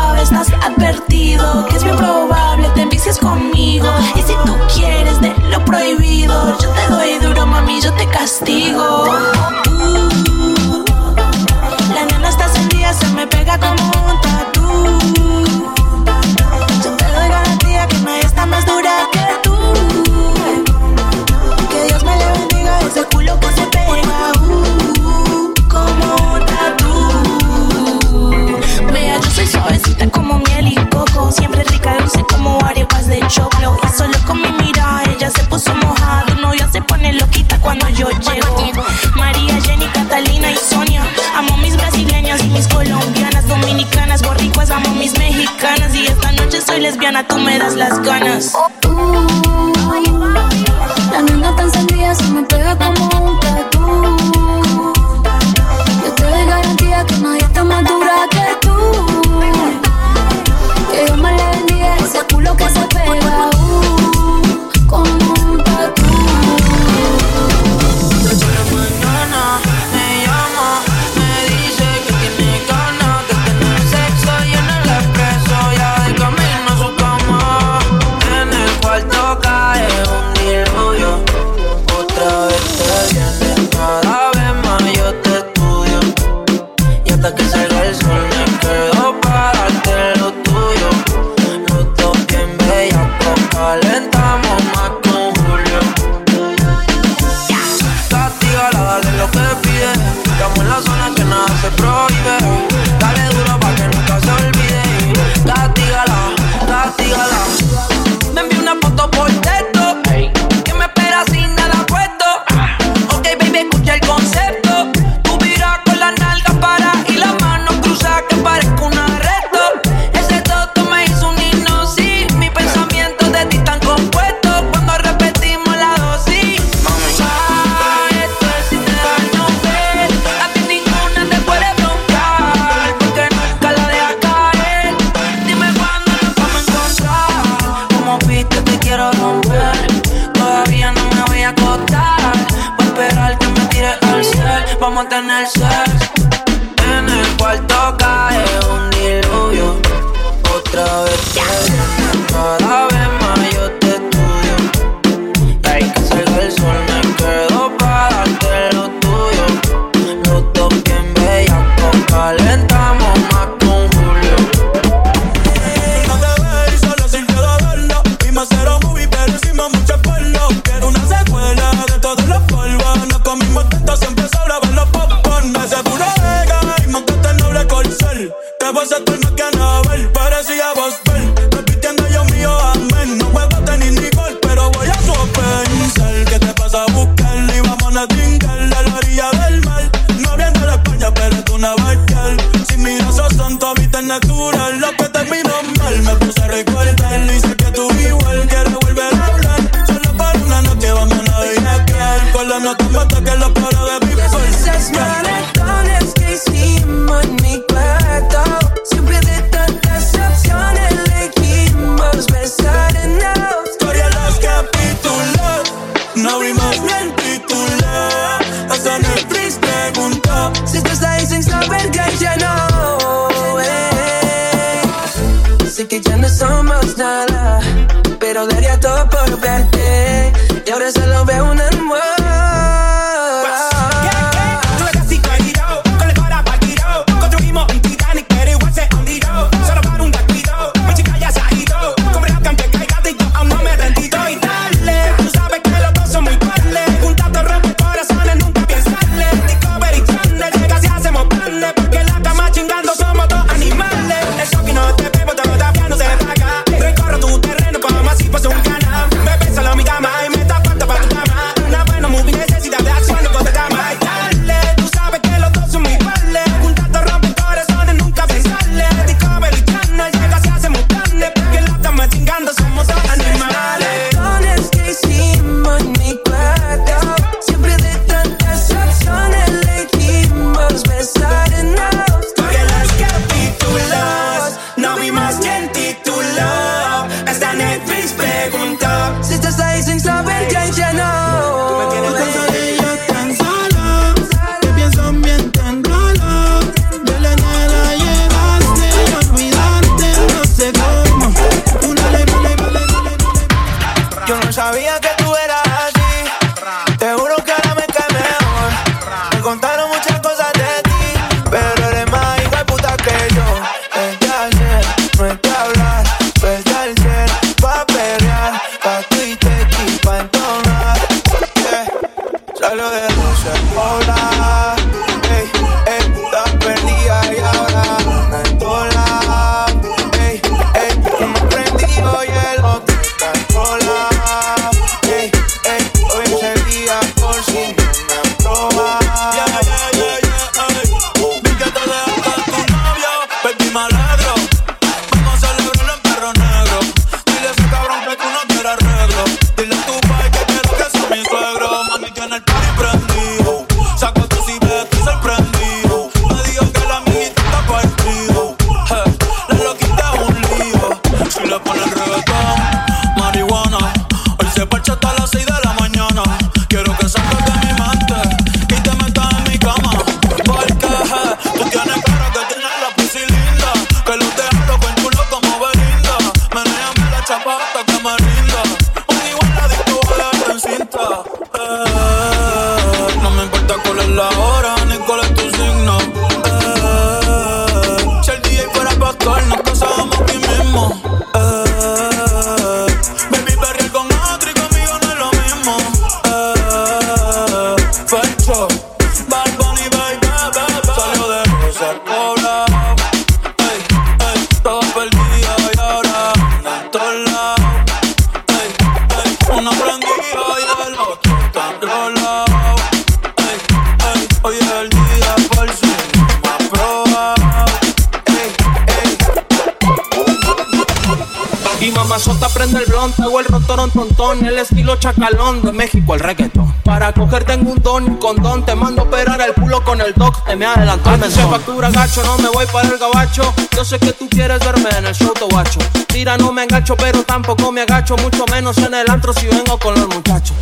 [437.85, 440.57] agacho, mucho menos en el antro si vengo con los muchachos.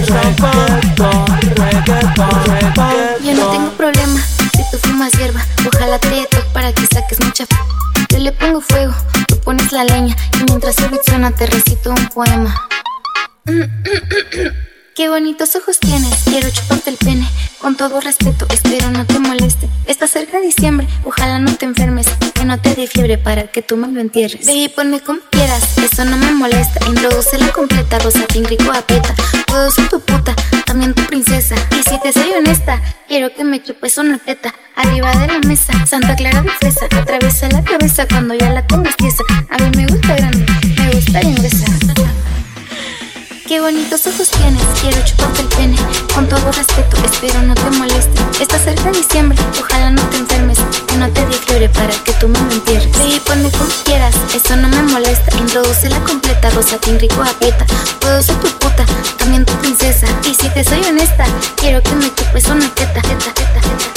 [1.55, 3.23] reggaeton, reggaeton.
[3.23, 4.19] Yo no tengo problema
[4.55, 5.45] si tú fumas hierba.
[5.65, 7.45] Ojalá te para que saques mucha.
[8.09, 8.93] Yo le pongo fuego,
[9.27, 10.15] tú pones la leña.
[10.39, 12.55] Y mientras el beat suena, te recito un poema.
[14.95, 17.27] Qué bonitos ojos tienes, quiero chuparte el pene.
[17.59, 18.82] Con todo respeto, espero
[21.03, 22.07] ojalá no te enfermes.
[22.34, 24.45] Que no te dé fiebre para que tú me lo entierres.
[24.45, 26.86] Baby, ponme como quieras, eso no me molesta.
[26.88, 29.14] Introduce la completa, rosatín rico apeta.
[29.47, 30.34] Puedo ser tu puta,
[30.66, 31.55] también tu princesa.
[31.72, 34.53] Y si te soy honesta, quiero que me chupes una teta.
[34.76, 36.86] Arriba de la mesa, Santa Clara de fresa.
[36.86, 39.24] Atraviesa la cabeza cuando ya la tengas tiesa.
[39.49, 40.45] A mí me gusta grande,
[40.78, 42.22] me gusta bien gruesa.
[43.53, 45.77] Qué bonitos ojos tienes, quiero chuparte el pene.
[46.15, 48.19] Con todo respeto, espero no te moleste.
[48.41, 50.57] Está cerca diciembre, ojalá no te enfermes.
[50.87, 52.91] Que no te dé fiebre para que tú me entierres.
[52.97, 55.37] Baby, ponme como quieras, eso no me molesta.
[55.37, 57.67] Introduce la completa, rosatín rico aprieta.
[57.99, 58.87] Puedo ser tu puta,
[59.19, 60.07] también tu princesa.
[60.27, 61.25] Y si te soy honesta,
[61.55, 63.93] quiero que me chupes una teta, teta, teta, teta.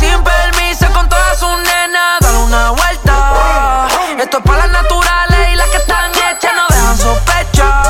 [0.00, 2.20] sin permiso con todas sus nenas.
[2.20, 3.86] Dale una vuelta.
[4.18, 7.82] Esto es para las naturales y las que están hechas no dejan sospecha.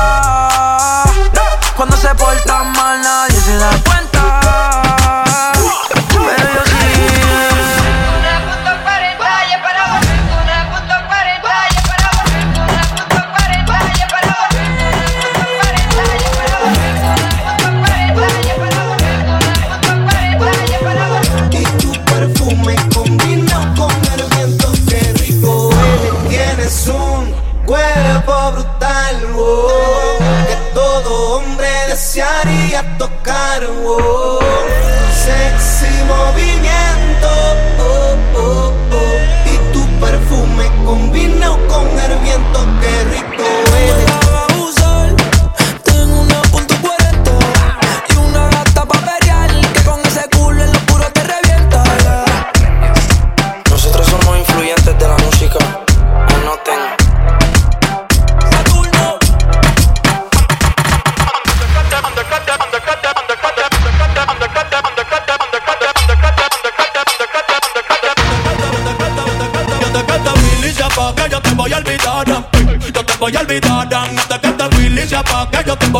[1.75, 3.01] Cuando se portan mal,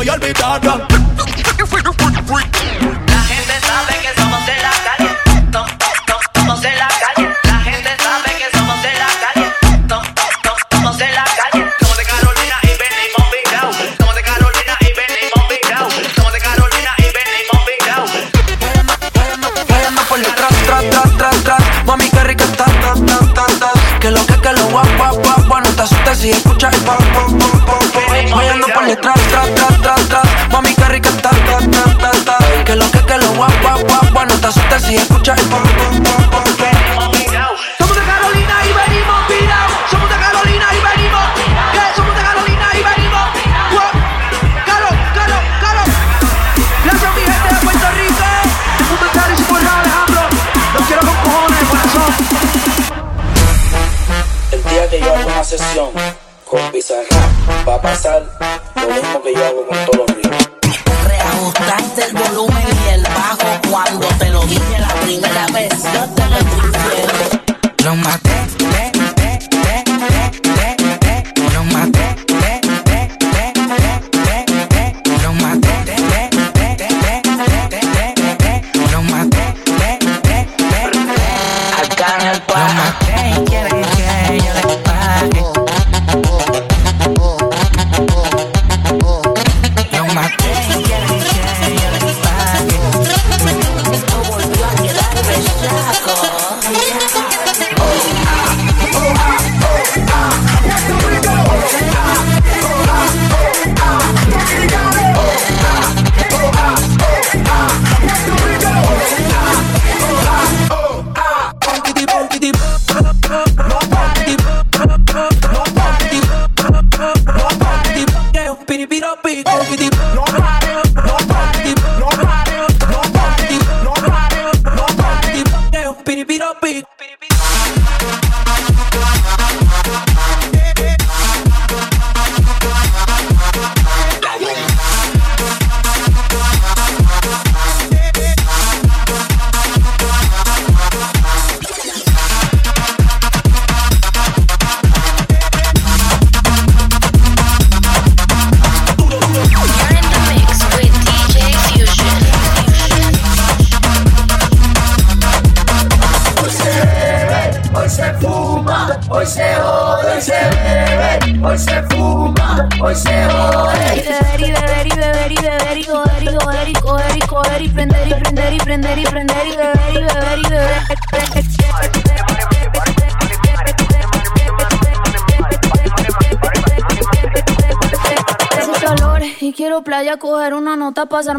[0.03, 0.80] You'll be dark.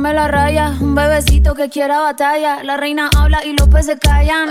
[0.00, 0.72] la raya.
[0.80, 2.62] Un bebecito que quiera batalla.
[2.62, 4.48] La reina habla y los peces callan.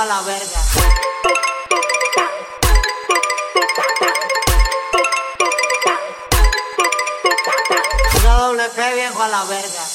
[0.00, 0.60] a la verga.
[8.20, 9.87] Una doble F viejo a la verga.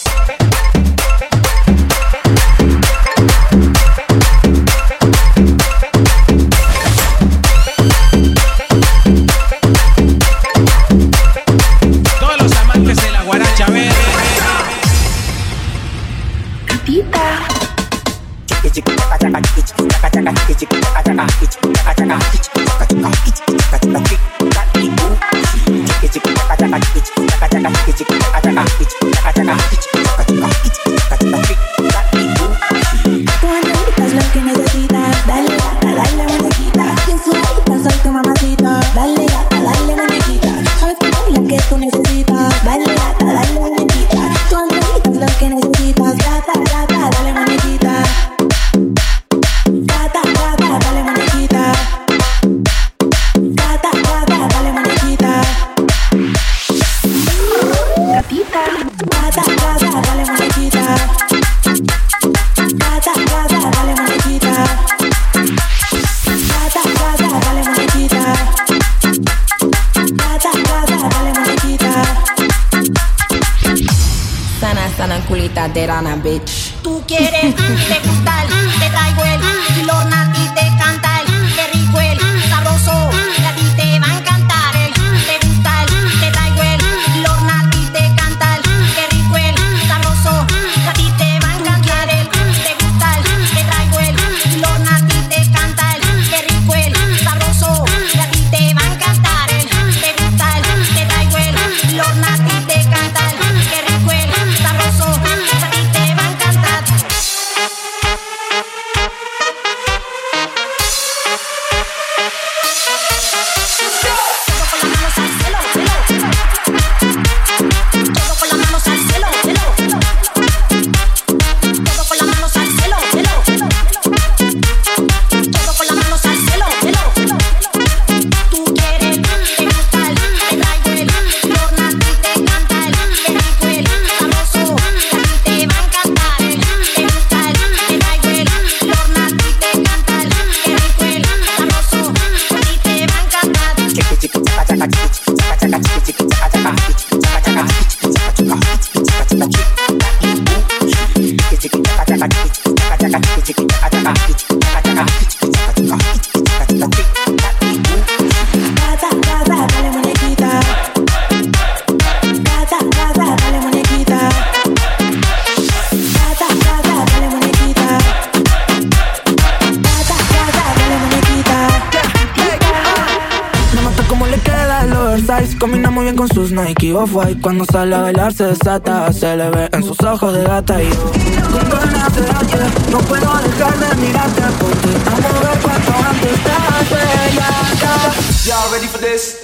[176.54, 180.44] Nike Off-White Cuando sale a bailar se desata Se le ve en sus ojos de
[180.44, 180.82] gata.
[180.82, 186.90] Y con ganas de ayer No puedo dejar de mirarte a mover cuanto antes Estás
[186.90, 188.14] bellaca
[188.46, 189.40] Y'all ready for this?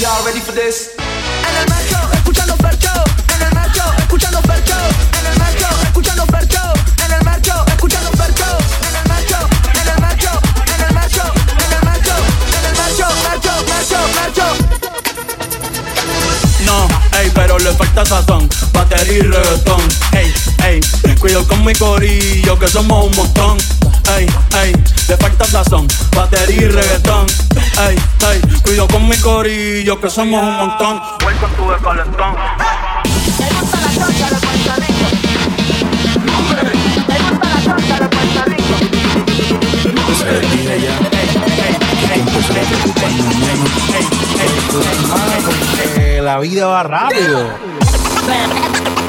[0.00, 0.99] Y'all ready for this?
[19.08, 19.80] Y reggaetón.
[20.12, 20.32] Ey,
[20.64, 20.80] ey,
[21.18, 23.58] cuido con mi corillo que somos un montón.
[24.16, 24.26] Ey,
[24.62, 24.72] ey,
[25.08, 27.26] le falta sazón, batería y reggaetón.
[27.88, 27.96] Ey,
[28.32, 31.00] ey, cuido con mi corillo que somos un montón.
[31.24, 32.34] Welcome to the calentón.
[45.96, 47.69] Eh, La vida va rápido.
[48.32, 48.99] A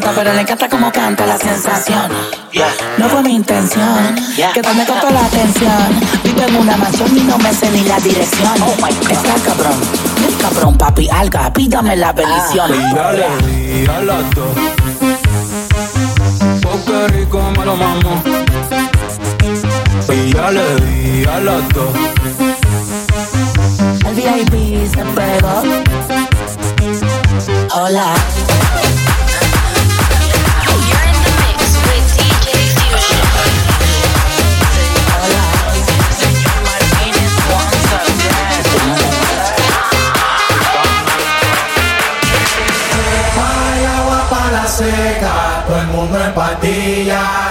[0.00, 2.10] pero le encanta como canta la sensación.
[2.98, 4.14] No fue mi intención
[4.52, 6.00] que me cortó la atención.
[6.24, 8.54] Vivo en una mansión y no me sé ni la dirección.
[9.10, 9.80] Está cabrón,
[10.28, 12.72] es cabrón, papi, alga, pídame la bendición.
[12.74, 14.56] Y ya le di a las dos.
[16.66, 18.22] Oh, qué rico me lo mamo.
[20.08, 21.94] Y ya le di a las dos.
[24.06, 25.62] El VIP se pegó.
[27.74, 28.14] Hola.
[46.64, 47.43] Mundo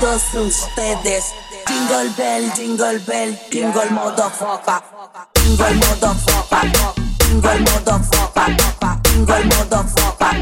[0.00, 1.34] todos ustedes.
[1.66, 4.82] Jingle bell, jingle bell, jingle motherfucker.
[5.34, 6.94] Jingle motherfucker.
[7.18, 8.48] Jingle motherfucker.
[9.12, 10.32] Jingle motherfucker.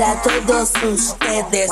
[0.08, 1.70] para todos ustedes.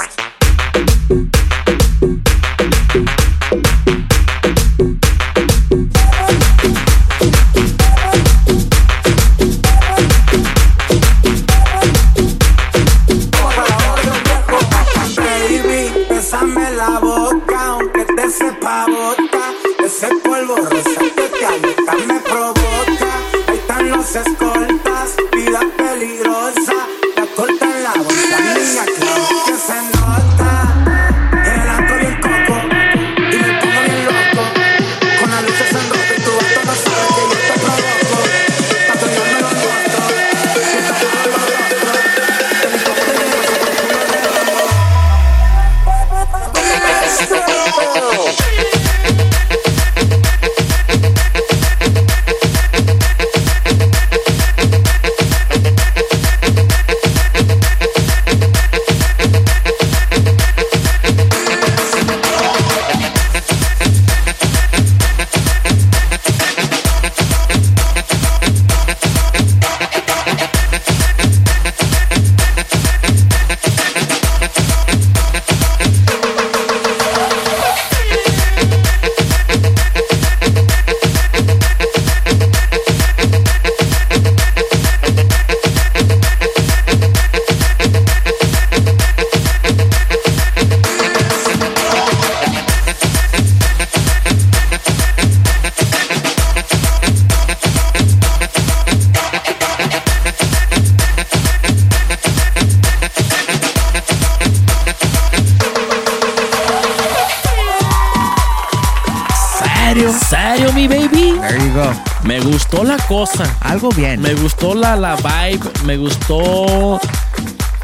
[111.49, 111.93] There you go.
[112.25, 113.45] Me gustó la cosa.
[113.61, 114.21] Algo bien.
[114.21, 115.61] Me gustó la, la vibe.
[115.85, 116.99] Me gustó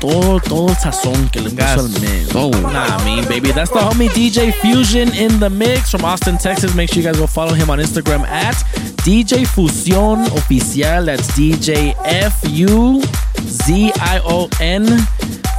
[0.00, 2.34] todo, todo el sazón que le puso al mix.
[2.34, 2.50] Oh.
[2.50, 3.52] Nah, I mean, baby.
[3.52, 6.74] That's the homie DJ Fusion in the mix from Austin, Texas.
[6.74, 8.56] Make sure you guys go follow him on Instagram at
[9.04, 11.06] DJ Fusion Oficial.
[11.06, 13.00] That's DJ F U
[13.46, 14.86] Z I O N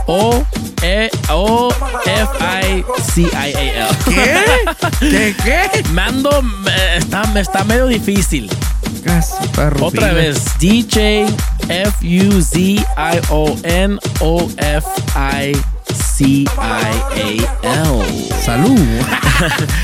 [0.07, 0.43] O
[0.81, 1.69] E O
[2.05, 3.97] F I C I A L.
[4.05, 4.45] ¿Qué?
[4.99, 5.83] ¿Qué qué?
[5.89, 6.29] Mando,
[6.67, 8.49] eh, está, está medio difícil.
[9.03, 9.85] Casi, perro.
[9.85, 11.25] Otra vez, DJ
[11.69, 15.55] F U Z I O N O F I
[16.13, 18.01] C I A L.
[18.43, 18.77] Salud.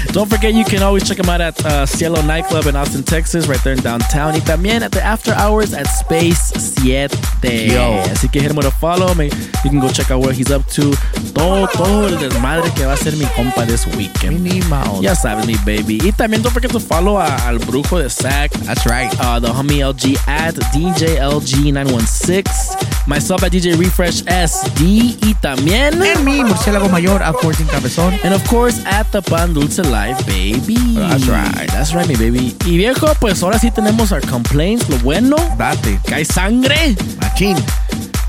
[0.13, 3.47] Don't forget, you can always check them out at uh, Cielo Nightclub in Austin, Texas,
[3.47, 4.33] right there in downtown.
[4.33, 6.51] Y también at the after hours at Space
[6.83, 7.09] 7.
[7.43, 7.99] Yo.
[8.11, 9.13] Así que hit him with a follow.
[9.15, 9.31] May-
[9.63, 10.93] You can go check out what he's up to.
[11.33, 14.39] Todo, todo el desmadre que va a hacer mi compa this weekend.
[14.69, 15.01] Mouse.
[15.01, 15.97] Ya sabes, mi baby.
[16.03, 18.51] Y también don't forget to follow a- al brujo de Sac.
[18.65, 19.09] That's right.
[19.19, 23.07] Uh, the homie LG at DJLG916.
[23.07, 25.17] Myself at DJ Refresh SD.
[25.25, 25.99] Y también.
[26.23, 28.13] Mi murciélago mayor a 14 cabezón.
[28.23, 30.75] And of course, at the Pan Dulce Live, baby.
[30.95, 31.67] That's right.
[31.71, 32.55] That's right, mi baby.
[32.65, 34.87] Y viejo, pues ahora sí tenemos our complaints.
[34.89, 35.99] Lo bueno, Date.
[36.05, 36.95] que hay sangre.
[37.21, 37.55] Machín.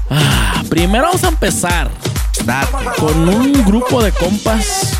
[0.08, 1.90] Ah, primero vamos a empezar
[2.44, 2.70] Date.
[2.98, 4.92] con un grupo de compas.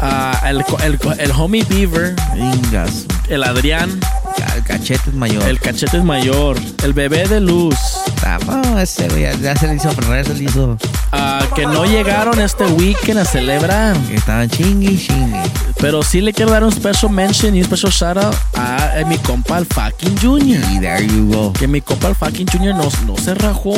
[0.00, 3.04] Ah, el, el, el homie Beaver, Vengas.
[3.28, 4.00] el Adrián,
[4.62, 5.42] El cachete es mayor.
[5.48, 7.74] el cachete es mayor, el bebé de luz.
[8.24, 10.78] Ah, no, ese güey ya, ya se le hizo Ferrer, se le hizo.
[11.10, 13.96] ah, que no llegaron este weekend a celebrar.
[14.08, 15.38] Que estaban chingui, chingui.
[15.80, 19.04] Pero sí le quiero dar un special mention y un special shout out a, eh,
[19.04, 20.62] mi compa el fucking Junior.
[20.72, 21.52] Y there you go.
[21.52, 23.74] Que mi compa el fucking Junior no, no se rajó.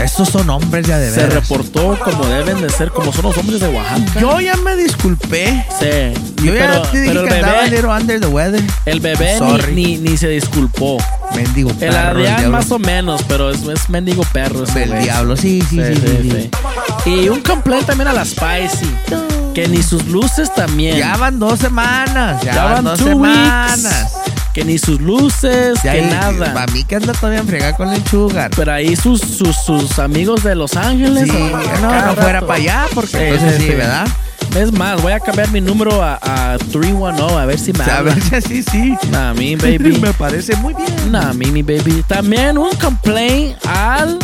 [0.00, 1.34] Estos son hombres ya de Se veras.
[1.48, 4.20] reportó como deben de ser, como son los hombres de Oaxaca.
[4.20, 5.64] Yo ya me disculpé.
[5.80, 6.14] Sí.
[6.44, 8.62] Yo ya pero, te dije pero el que andaba a bebé, little under the weather.
[8.86, 9.74] el bebé Sorry.
[9.74, 10.98] ni, ni, ni se disculpó.
[11.34, 11.98] Mendigo El perro.
[11.98, 12.50] Adrián diablo.
[12.56, 14.62] más o menos, pero es, es mendigo perro.
[14.62, 16.30] ese El diablo, sí, sí, sí, sí,
[17.04, 17.10] sí.
[17.10, 18.88] Y un complaint también a la Spicy.
[19.52, 20.96] Que ni sus luces también.
[20.96, 22.40] Ya van dos semanas.
[22.44, 24.12] Ya, Ya van dos semanas.
[24.54, 26.54] Que ni sus luces, Ya que nada.
[26.54, 28.52] Para mí que anda todavía en fregar con el sugar.
[28.54, 31.28] Pero ahí sus, sus, sus amigos de Los Ángeles.
[31.28, 31.50] Sí,
[31.80, 33.70] no, fuera para allá, porque entonces sí.
[33.70, 34.06] ¿verdad?
[34.54, 38.02] Es más, voy a cambiar mi número a, a 310 a ver si me A
[38.02, 38.94] ver, sí, sí.
[39.10, 39.98] Nah, me, baby.
[40.02, 41.10] Me parece muy bien.
[41.10, 42.02] Nah, me, mi baby.
[42.06, 44.18] También un complaint al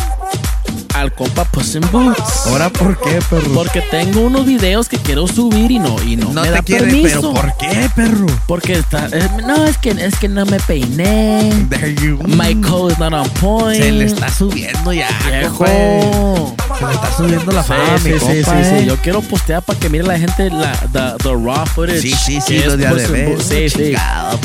[0.95, 2.47] al compa Puss in Boots.
[2.47, 3.53] ¿Ahora por qué, perro?
[3.53, 6.61] Porque tengo unos videos que quiero subir y no, y no, No me te da
[6.61, 7.21] quiere, permiso.
[7.21, 8.25] pero ¿por qué, perro?
[8.47, 11.53] Porque está, eh, no, es que, es que no me peiné.
[11.69, 13.81] There you My code is not on point.
[13.81, 16.55] Se le está subiendo ya, Viejo.
[16.79, 18.75] Se le está subiendo la Sí, fama, sí, mi sí, compa, sí, sí.
[18.75, 18.85] eh.
[18.87, 22.01] Yo quiero postear para que mire la gente la, the, the raw footage.
[22.01, 23.29] Sí, sí, sí, que lo es de in ver.
[23.29, 23.43] Boots.
[23.45, 23.93] Sí, sí.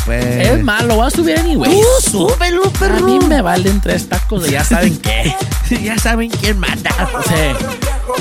[0.05, 0.25] Pues.
[0.25, 1.71] Es más, lo voy a subir anyway.
[1.71, 2.97] Tú súbelo, perro.
[2.99, 5.35] A mí me valen tres tacos de ya saben qué.
[5.83, 6.91] ya saben quién manda.
[7.27, 7.35] Sí.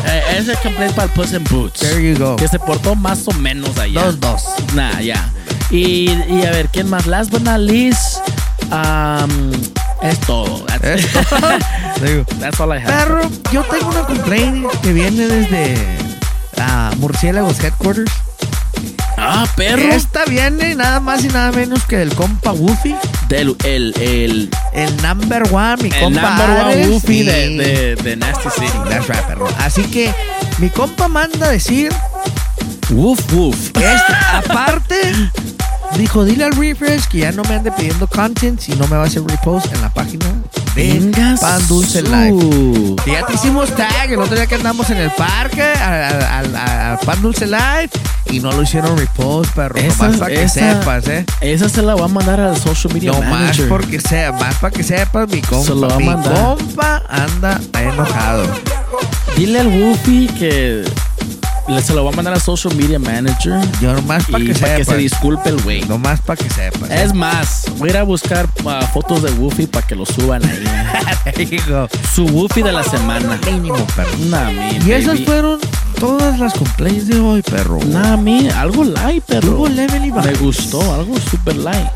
[0.06, 1.80] Eh, ese complaint para el Puss in Boots.
[1.80, 2.36] There you go.
[2.36, 4.04] Que se portó más o menos allá.
[4.06, 4.44] Dos, dos.
[4.76, 5.30] Nah, ya.
[5.72, 7.08] Y, y a ver, ¿quién más?
[7.08, 8.20] Last but not least,
[8.72, 9.52] um,
[10.04, 10.66] es todo.
[10.66, 11.12] That's, Es
[12.02, 12.88] Digo, that's all I have.
[12.88, 13.22] Perro,
[13.52, 15.78] yo tengo una complaint que viene desde
[16.60, 18.12] ah, Murciélagos Headquarters.
[19.18, 19.82] Ah, perro.
[19.94, 22.94] Esta viene nada más y nada menos que del compa Woofy.
[23.30, 27.50] Del, el, el, El number one, mi el compa number one Ares, Goofy y- de,
[27.50, 28.78] de, de Nasty City.
[28.90, 29.48] That's right, perro.
[29.60, 30.14] Así que
[30.58, 31.94] mi compa manda a decir
[32.90, 33.56] Woof, woof.
[33.76, 35.02] Este, aparte,
[35.98, 39.04] dijo, dile al refresh que ya no me ande pidiendo content si no me va
[39.04, 40.26] a hacer repost en la página
[40.76, 42.02] de Venga Pan Dulce.
[42.02, 42.96] Live.
[43.06, 47.22] Que ya te hicimos tag el otro día que andamos en el parque al, Pan
[47.22, 47.90] Dulce Live
[48.32, 49.78] y no lo hicieron repost, perro.
[49.80, 51.26] Esa- nomás para que sepas, ¿eh?
[51.42, 54.72] Esa se la voy a mandar al social media No más porque sea, más para
[54.74, 55.66] que sepas, mi compa.
[55.66, 56.34] Se lo va a mi mandar.
[56.34, 58.46] compa anda enojado.
[59.38, 60.84] Dile al Woofy que
[61.84, 63.54] se lo va a mandar al social media manager.
[63.82, 65.82] Yo nomás para que para que se disculpe el güey.
[65.84, 66.90] Nomás para que sepas.
[66.90, 67.04] ¿eh?
[67.04, 70.42] Es más, voy a ir a buscar ah, fotos de Woofy para que lo suban
[70.46, 70.64] ahí.
[71.46, 73.40] Digo, Su Woofy de la semana.
[73.46, 74.12] mínimo, perro.
[74.30, 74.52] Nah,
[74.86, 75.26] Y esas baby.
[75.26, 75.60] fueron
[76.00, 77.80] todas las complaints de hoy, perro.
[77.88, 79.50] Nah, mi, algo light, perro.
[79.56, 81.88] Tuvo level y Me gustó, algo super light.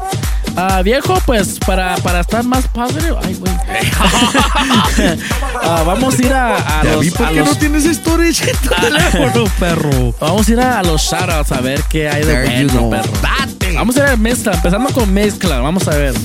[0.60, 3.14] Ah, viejo, pues para, para estar más padre.
[3.24, 3.54] Ay, güey.
[5.64, 7.02] Ah, vamos a ir a, a los.
[7.02, 10.14] vi por a qué los- no tienes storage en tu teléfono, perro.
[10.20, 13.12] Vamos a ir a, a los shoutouts a ver qué hay de bueno, perro.
[13.22, 13.57] Date.
[13.78, 15.60] Vamos a ir a la mezcla, empezando con mezcla.
[15.60, 16.16] Vamos a ver.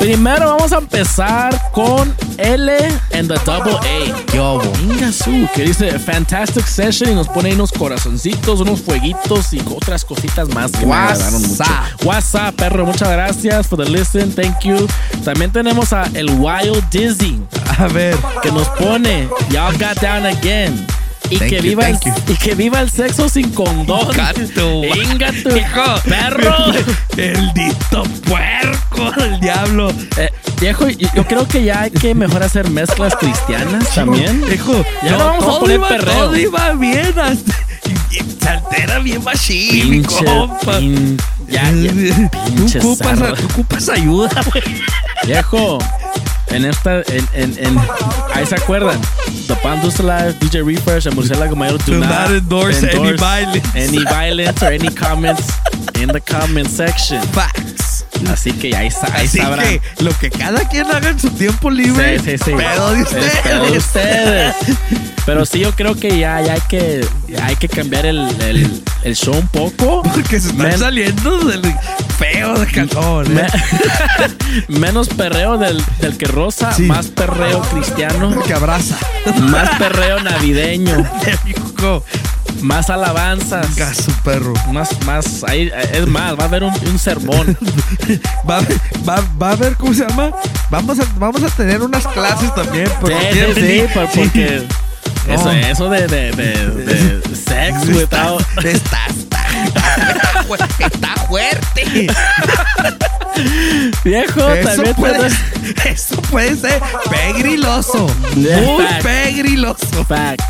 [0.00, 2.76] Primero vamos a empezar con L
[3.14, 4.26] and the Double A.
[4.26, 4.60] ¿Qué hubo?
[4.88, 10.04] Venga su, que dice Fantastic Session y nos pone unos corazoncitos, unos fueguitos y otras
[10.04, 11.64] cositas más que me agradaron mucho.
[12.04, 14.86] WhatsApp, perro, muchas gracias for the listen, thank you.
[15.24, 17.40] También tenemos a El Wild Dizzy
[17.78, 18.16] A ver.
[18.42, 20.86] que nos pone Y'all got down again.
[21.30, 21.98] Y Thank que, you, viva el,
[22.28, 24.08] y que viva el sexo sin condón.
[24.08, 26.00] Venga tu Hijo.
[26.08, 26.54] perro.
[27.16, 29.90] El dito puerco del diablo.
[30.18, 30.30] Eh,
[30.60, 34.44] viejo, yo, creo que ya hay que mejor hacer mezclas cristianas también.
[34.52, 36.14] Hijo, Ya no vamos a poner iba, perreo.
[36.14, 37.14] Todo iba bien.
[38.40, 40.78] Se altera bien machín, Pinche, compa.
[40.78, 41.92] pin- ya, ya,
[42.54, 44.62] pinche tú, ocupas, tú ocupas ayuda, güey.
[45.26, 45.78] Viejo,
[46.48, 47.78] en esta, en, en, en,
[48.34, 48.98] ahí se acuerdan.
[49.46, 53.74] The Pan Dulce Live, DJ Refresh, and Murciélago Mayor do, Do not endorse any violence.
[53.76, 55.48] any violence or any comments
[56.00, 57.22] in the comment section.
[57.32, 58.04] Facts.
[58.32, 59.64] Así que ahí, ahí Así sabrán.
[59.66, 62.18] que lo que cada quien haga en su tiempo libre.
[62.18, 62.52] Sí, sí, sí.
[62.56, 64.54] Pedo de Es pedo de ustedes.
[65.26, 67.06] Pero sí, yo creo que ya, ya hay que,
[67.42, 70.02] hay que cambiar el, el, el show un poco.
[70.14, 71.62] Porque se están Men- saliendo del
[72.16, 72.66] feo de.
[73.28, 73.46] Me- ¿eh?
[74.68, 76.82] menos perreo del, del que rosa, Sí.
[76.82, 78.96] más perreo cristiano, que abraza.
[79.42, 81.04] más perreo navideño,
[82.62, 83.66] más alabanzas,
[83.96, 84.54] su perro.
[84.72, 87.56] más, más, ahí, es más, va a haber un, un sermón.
[88.48, 90.30] Va, a haber- va, va a haber, ¿cómo se llama?
[90.70, 92.88] Vamos a, vamos a tener unas clases también.
[93.00, 93.16] Porque
[93.54, 93.84] sí, sí, Sí.
[93.94, 94.62] porque
[95.28, 98.40] eso, eso de, de, de, de sex without...
[98.64, 99.06] está, está,
[99.64, 100.54] está, fu-
[100.84, 102.06] está fuerte.
[104.04, 105.26] Viejo, Eso también puede,
[105.84, 106.80] eso puede ser
[107.10, 108.06] pegriloso.
[108.34, 109.04] Yeah, Muy facts.
[109.04, 110.04] pegriloso.
[110.06, 110.44] Facts.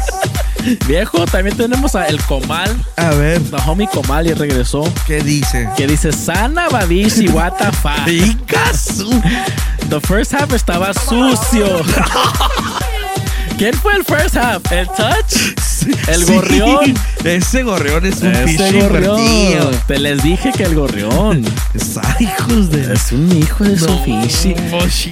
[0.87, 5.69] Viejo, también tenemos a El Comal, A ver, the homie Comal y regresó, ¿qué dice?
[5.77, 8.07] que dice Sana Babishi, what the fuck.
[9.89, 11.85] The first half estaba sucio.
[13.59, 14.71] ¿Quién fue el first half?
[14.71, 15.89] ¿El touch?
[16.09, 16.95] El Sí, gorrión.
[17.25, 19.71] Ese gorrión es un pinche invertido.
[19.87, 22.93] Te les dije que el gorrión Es- hijos de.
[22.93, 24.55] es un hijo de su No, fishi.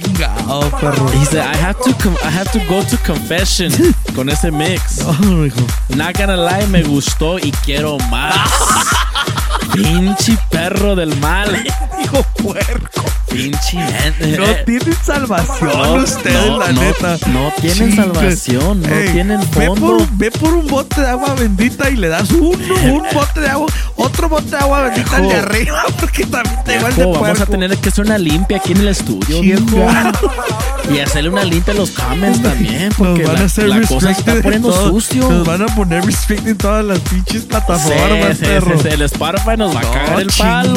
[0.01, 1.09] chingado, perro.
[1.11, 3.71] Dice, I have to com- I have to go to confession
[4.15, 4.99] con ese mix.
[5.21, 5.61] No, hijo.
[5.89, 8.35] Not gonna lie, me gustó y quiero más.
[9.73, 11.65] Pinche perro del mal.
[12.03, 13.03] Hijo puerco.
[13.29, 14.37] Pinche gente.
[14.37, 17.17] No tienen salvación No, ustedes, no, la no, neta.
[17.27, 19.81] no tienen salvación, no Ey, tienen Ve fondo.
[19.87, 22.57] por, un- ve por un bote de agua bendita y le das uno,
[22.93, 23.67] un bote de agua,
[23.97, 27.29] otro bote de agua bendita al de arriba, porque también te igual de Viejo, vamos
[27.41, 27.51] a puerco.
[27.51, 29.43] tener que hacer una limpia aquí en el estudio.
[29.43, 32.89] Y hacerle una limpia a los comments también.
[32.95, 34.89] Porque Nos van la, a hacer la cosa se está poniendo todo.
[34.91, 35.27] sucio.
[35.29, 38.77] Nos van a poner restricted en todas las pinches plataformas, sí, perro.
[38.77, 40.73] sí, sí, el Spotify nos va a No, cagar el palo.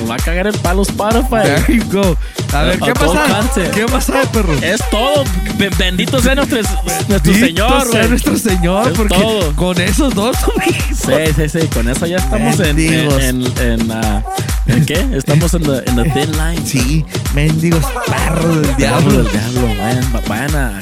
[0.00, 1.42] Nos va a cagar el palo Spotify.
[1.44, 2.16] There you go.
[2.52, 3.40] A ver, ¿qué pasa?
[3.74, 4.54] ¿Qué pasa, perro?
[4.62, 5.24] Es todo.
[5.56, 6.58] Be- Bendito sea nuestro,
[7.08, 9.54] nuestro Señor, sea nuestro Señor, Es porque todo.
[9.56, 10.36] con esos dos,
[10.94, 11.66] Sí, sí, sí.
[11.68, 13.22] Con eso ya estamos en, en, Mendigos.
[13.22, 13.44] en,
[13.80, 14.22] en, ah,
[14.66, 15.06] ¿en qué?
[15.12, 16.66] Estamos en the, en thin line.
[16.66, 17.04] Sí,
[17.34, 19.22] mendigos perros del Diablo, diablo.
[19.22, 19.68] del diablo.
[19.82, 20.80] Vayan, va- vayan a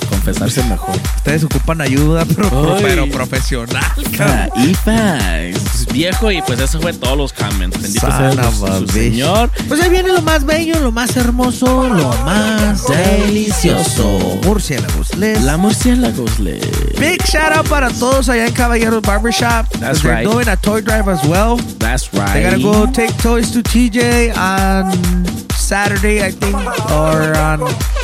[0.68, 0.94] mejor.
[1.16, 2.82] Ustedes ocupan ayuda, pero, Ay.
[2.82, 3.82] pero profesional,
[4.20, 4.48] Ah,
[4.84, 5.86] facts.
[5.92, 7.80] Viejo, y pues eso fue todos los comments.
[7.80, 8.92] Bendito sea su, su.
[8.92, 9.50] Señor.
[9.68, 14.38] Pues ahí viene lo más bello, lo más hermoso, lo más delicioso.
[14.44, 15.16] Murciélagos.
[15.16, 16.60] Les La murciélagos le.
[16.98, 19.66] Big shout out para todos allá en Caballeros Barbershop.
[19.80, 20.26] That's They're right.
[20.30, 21.56] doing a toy drive as well.
[21.78, 22.32] That's right.
[22.34, 26.56] They gotta go take toys to TJ on Saturday, I think,
[26.90, 27.60] or on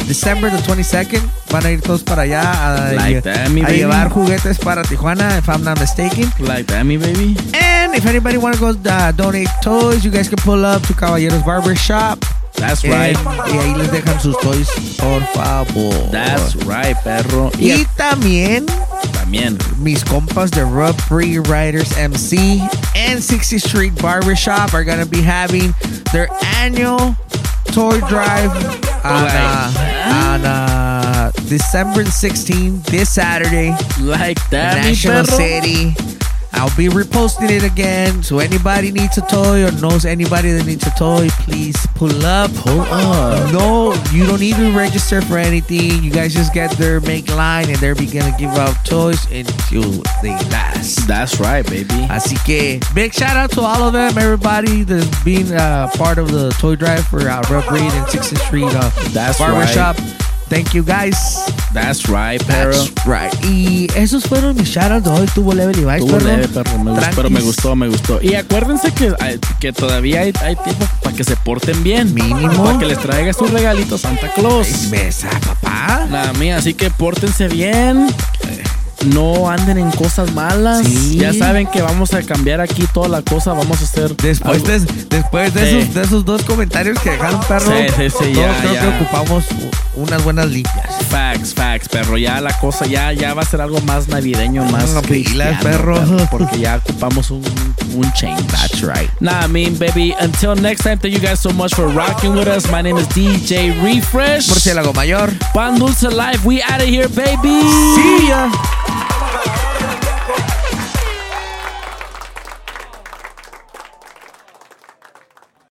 [0.07, 1.23] December the 22nd.
[1.51, 5.49] Van a ir todos para allá a, Like that, a llevar juguetes para Tijuana, if
[5.49, 6.29] I'm not mistaken.
[6.41, 7.35] Like that, me baby.
[7.55, 10.93] And if anybody want to go uh, donate toys, you guys can pull up to
[10.93, 12.23] Caballeros Barbershop.
[12.57, 13.17] That's And- right.
[13.17, 14.69] Y ahí les dejan sus toys,
[14.99, 16.11] por favor.
[16.11, 17.51] That's right, perro.
[17.59, 18.67] y también
[19.13, 19.57] también.
[19.79, 22.61] mis compas de Rub Free Riders MC
[22.95, 25.75] and 60th Street Barbershop are gonna be having
[26.13, 26.29] their
[26.59, 27.17] annual
[27.67, 28.51] toy drive
[29.05, 33.71] on, uh, on uh, December the 16th, this Saturday.
[34.01, 35.25] Like that, National.
[35.25, 35.95] City.
[36.55, 38.23] I'll be reposting it again.
[38.23, 42.53] So anybody needs a toy or knows anybody that needs a toy, please pull up.
[42.55, 43.53] Pull up.
[43.53, 46.03] No, you don't need to register for anything.
[46.03, 50.03] You guys just get there, make line, and they're be gonna give out toys until
[50.23, 51.07] they last.
[51.09, 51.95] That's right, baby.
[52.09, 56.31] Así que big shout out to all of them, everybody that's been uh, part of
[56.31, 59.97] the toy drive for uh, Rough Reed and 60th Street uh, That's Barbershop.
[60.55, 61.17] Thank you guys.
[61.73, 62.71] That's right, perro.
[62.71, 63.45] That's right.
[63.45, 65.27] Y esos fueron mis shoutouts de hoy.
[65.35, 66.27] Tuvo Level y Estuvo perro.
[66.29, 68.23] leve, perro, me gustó, pero me gustó, me gustó.
[68.23, 72.15] Y acuérdense que, ay, que todavía hay, hay tiempo para que se porten bien.
[72.15, 72.67] Mínimo.
[72.67, 74.69] Para que les traiga sus regalitos Santa Claus.
[74.91, 76.07] Mesa, papá.
[76.09, 78.07] La mía, así que pórtense bien.
[79.13, 80.87] No anden en cosas malas.
[80.87, 81.19] Sí.
[81.19, 83.53] Ya saben que vamos a cambiar aquí toda la cosa.
[83.53, 84.17] Vamos a hacer.
[84.17, 85.77] Después de, después de, Sí.
[85.79, 88.81] esos, de esos dos comentarios que dejaron, perro, Sí, sí, ya, creo ya.
[88.81, 89.45] que ocupamos
[89.97, 90.87] unas buenas limpias.
[91.11, 92.17] Facts, facts, perro.
[92.19, 96.01] Ya la cosa ya, ya va a ser algo más navideño, más pilas, perro.
[96.31, 97.43] Porque ya ocupamos un,
[97.95, 98.43] un change.
[98.49, 99.11] That's right.
[99.21, 100.15] Nah, I mean, baby.
[100.21, 102.71] Until next time, thank you guys so much for rocking with us.
[102.71, 104.49] My name is DJ Refresh.
[104.49, 105.31] Murciélago Mayor.
[105.53, 106.45] Pan Dulce Life.
[106.45, 107.61] We out of here, baby.
[107.95, 108.94] Sí.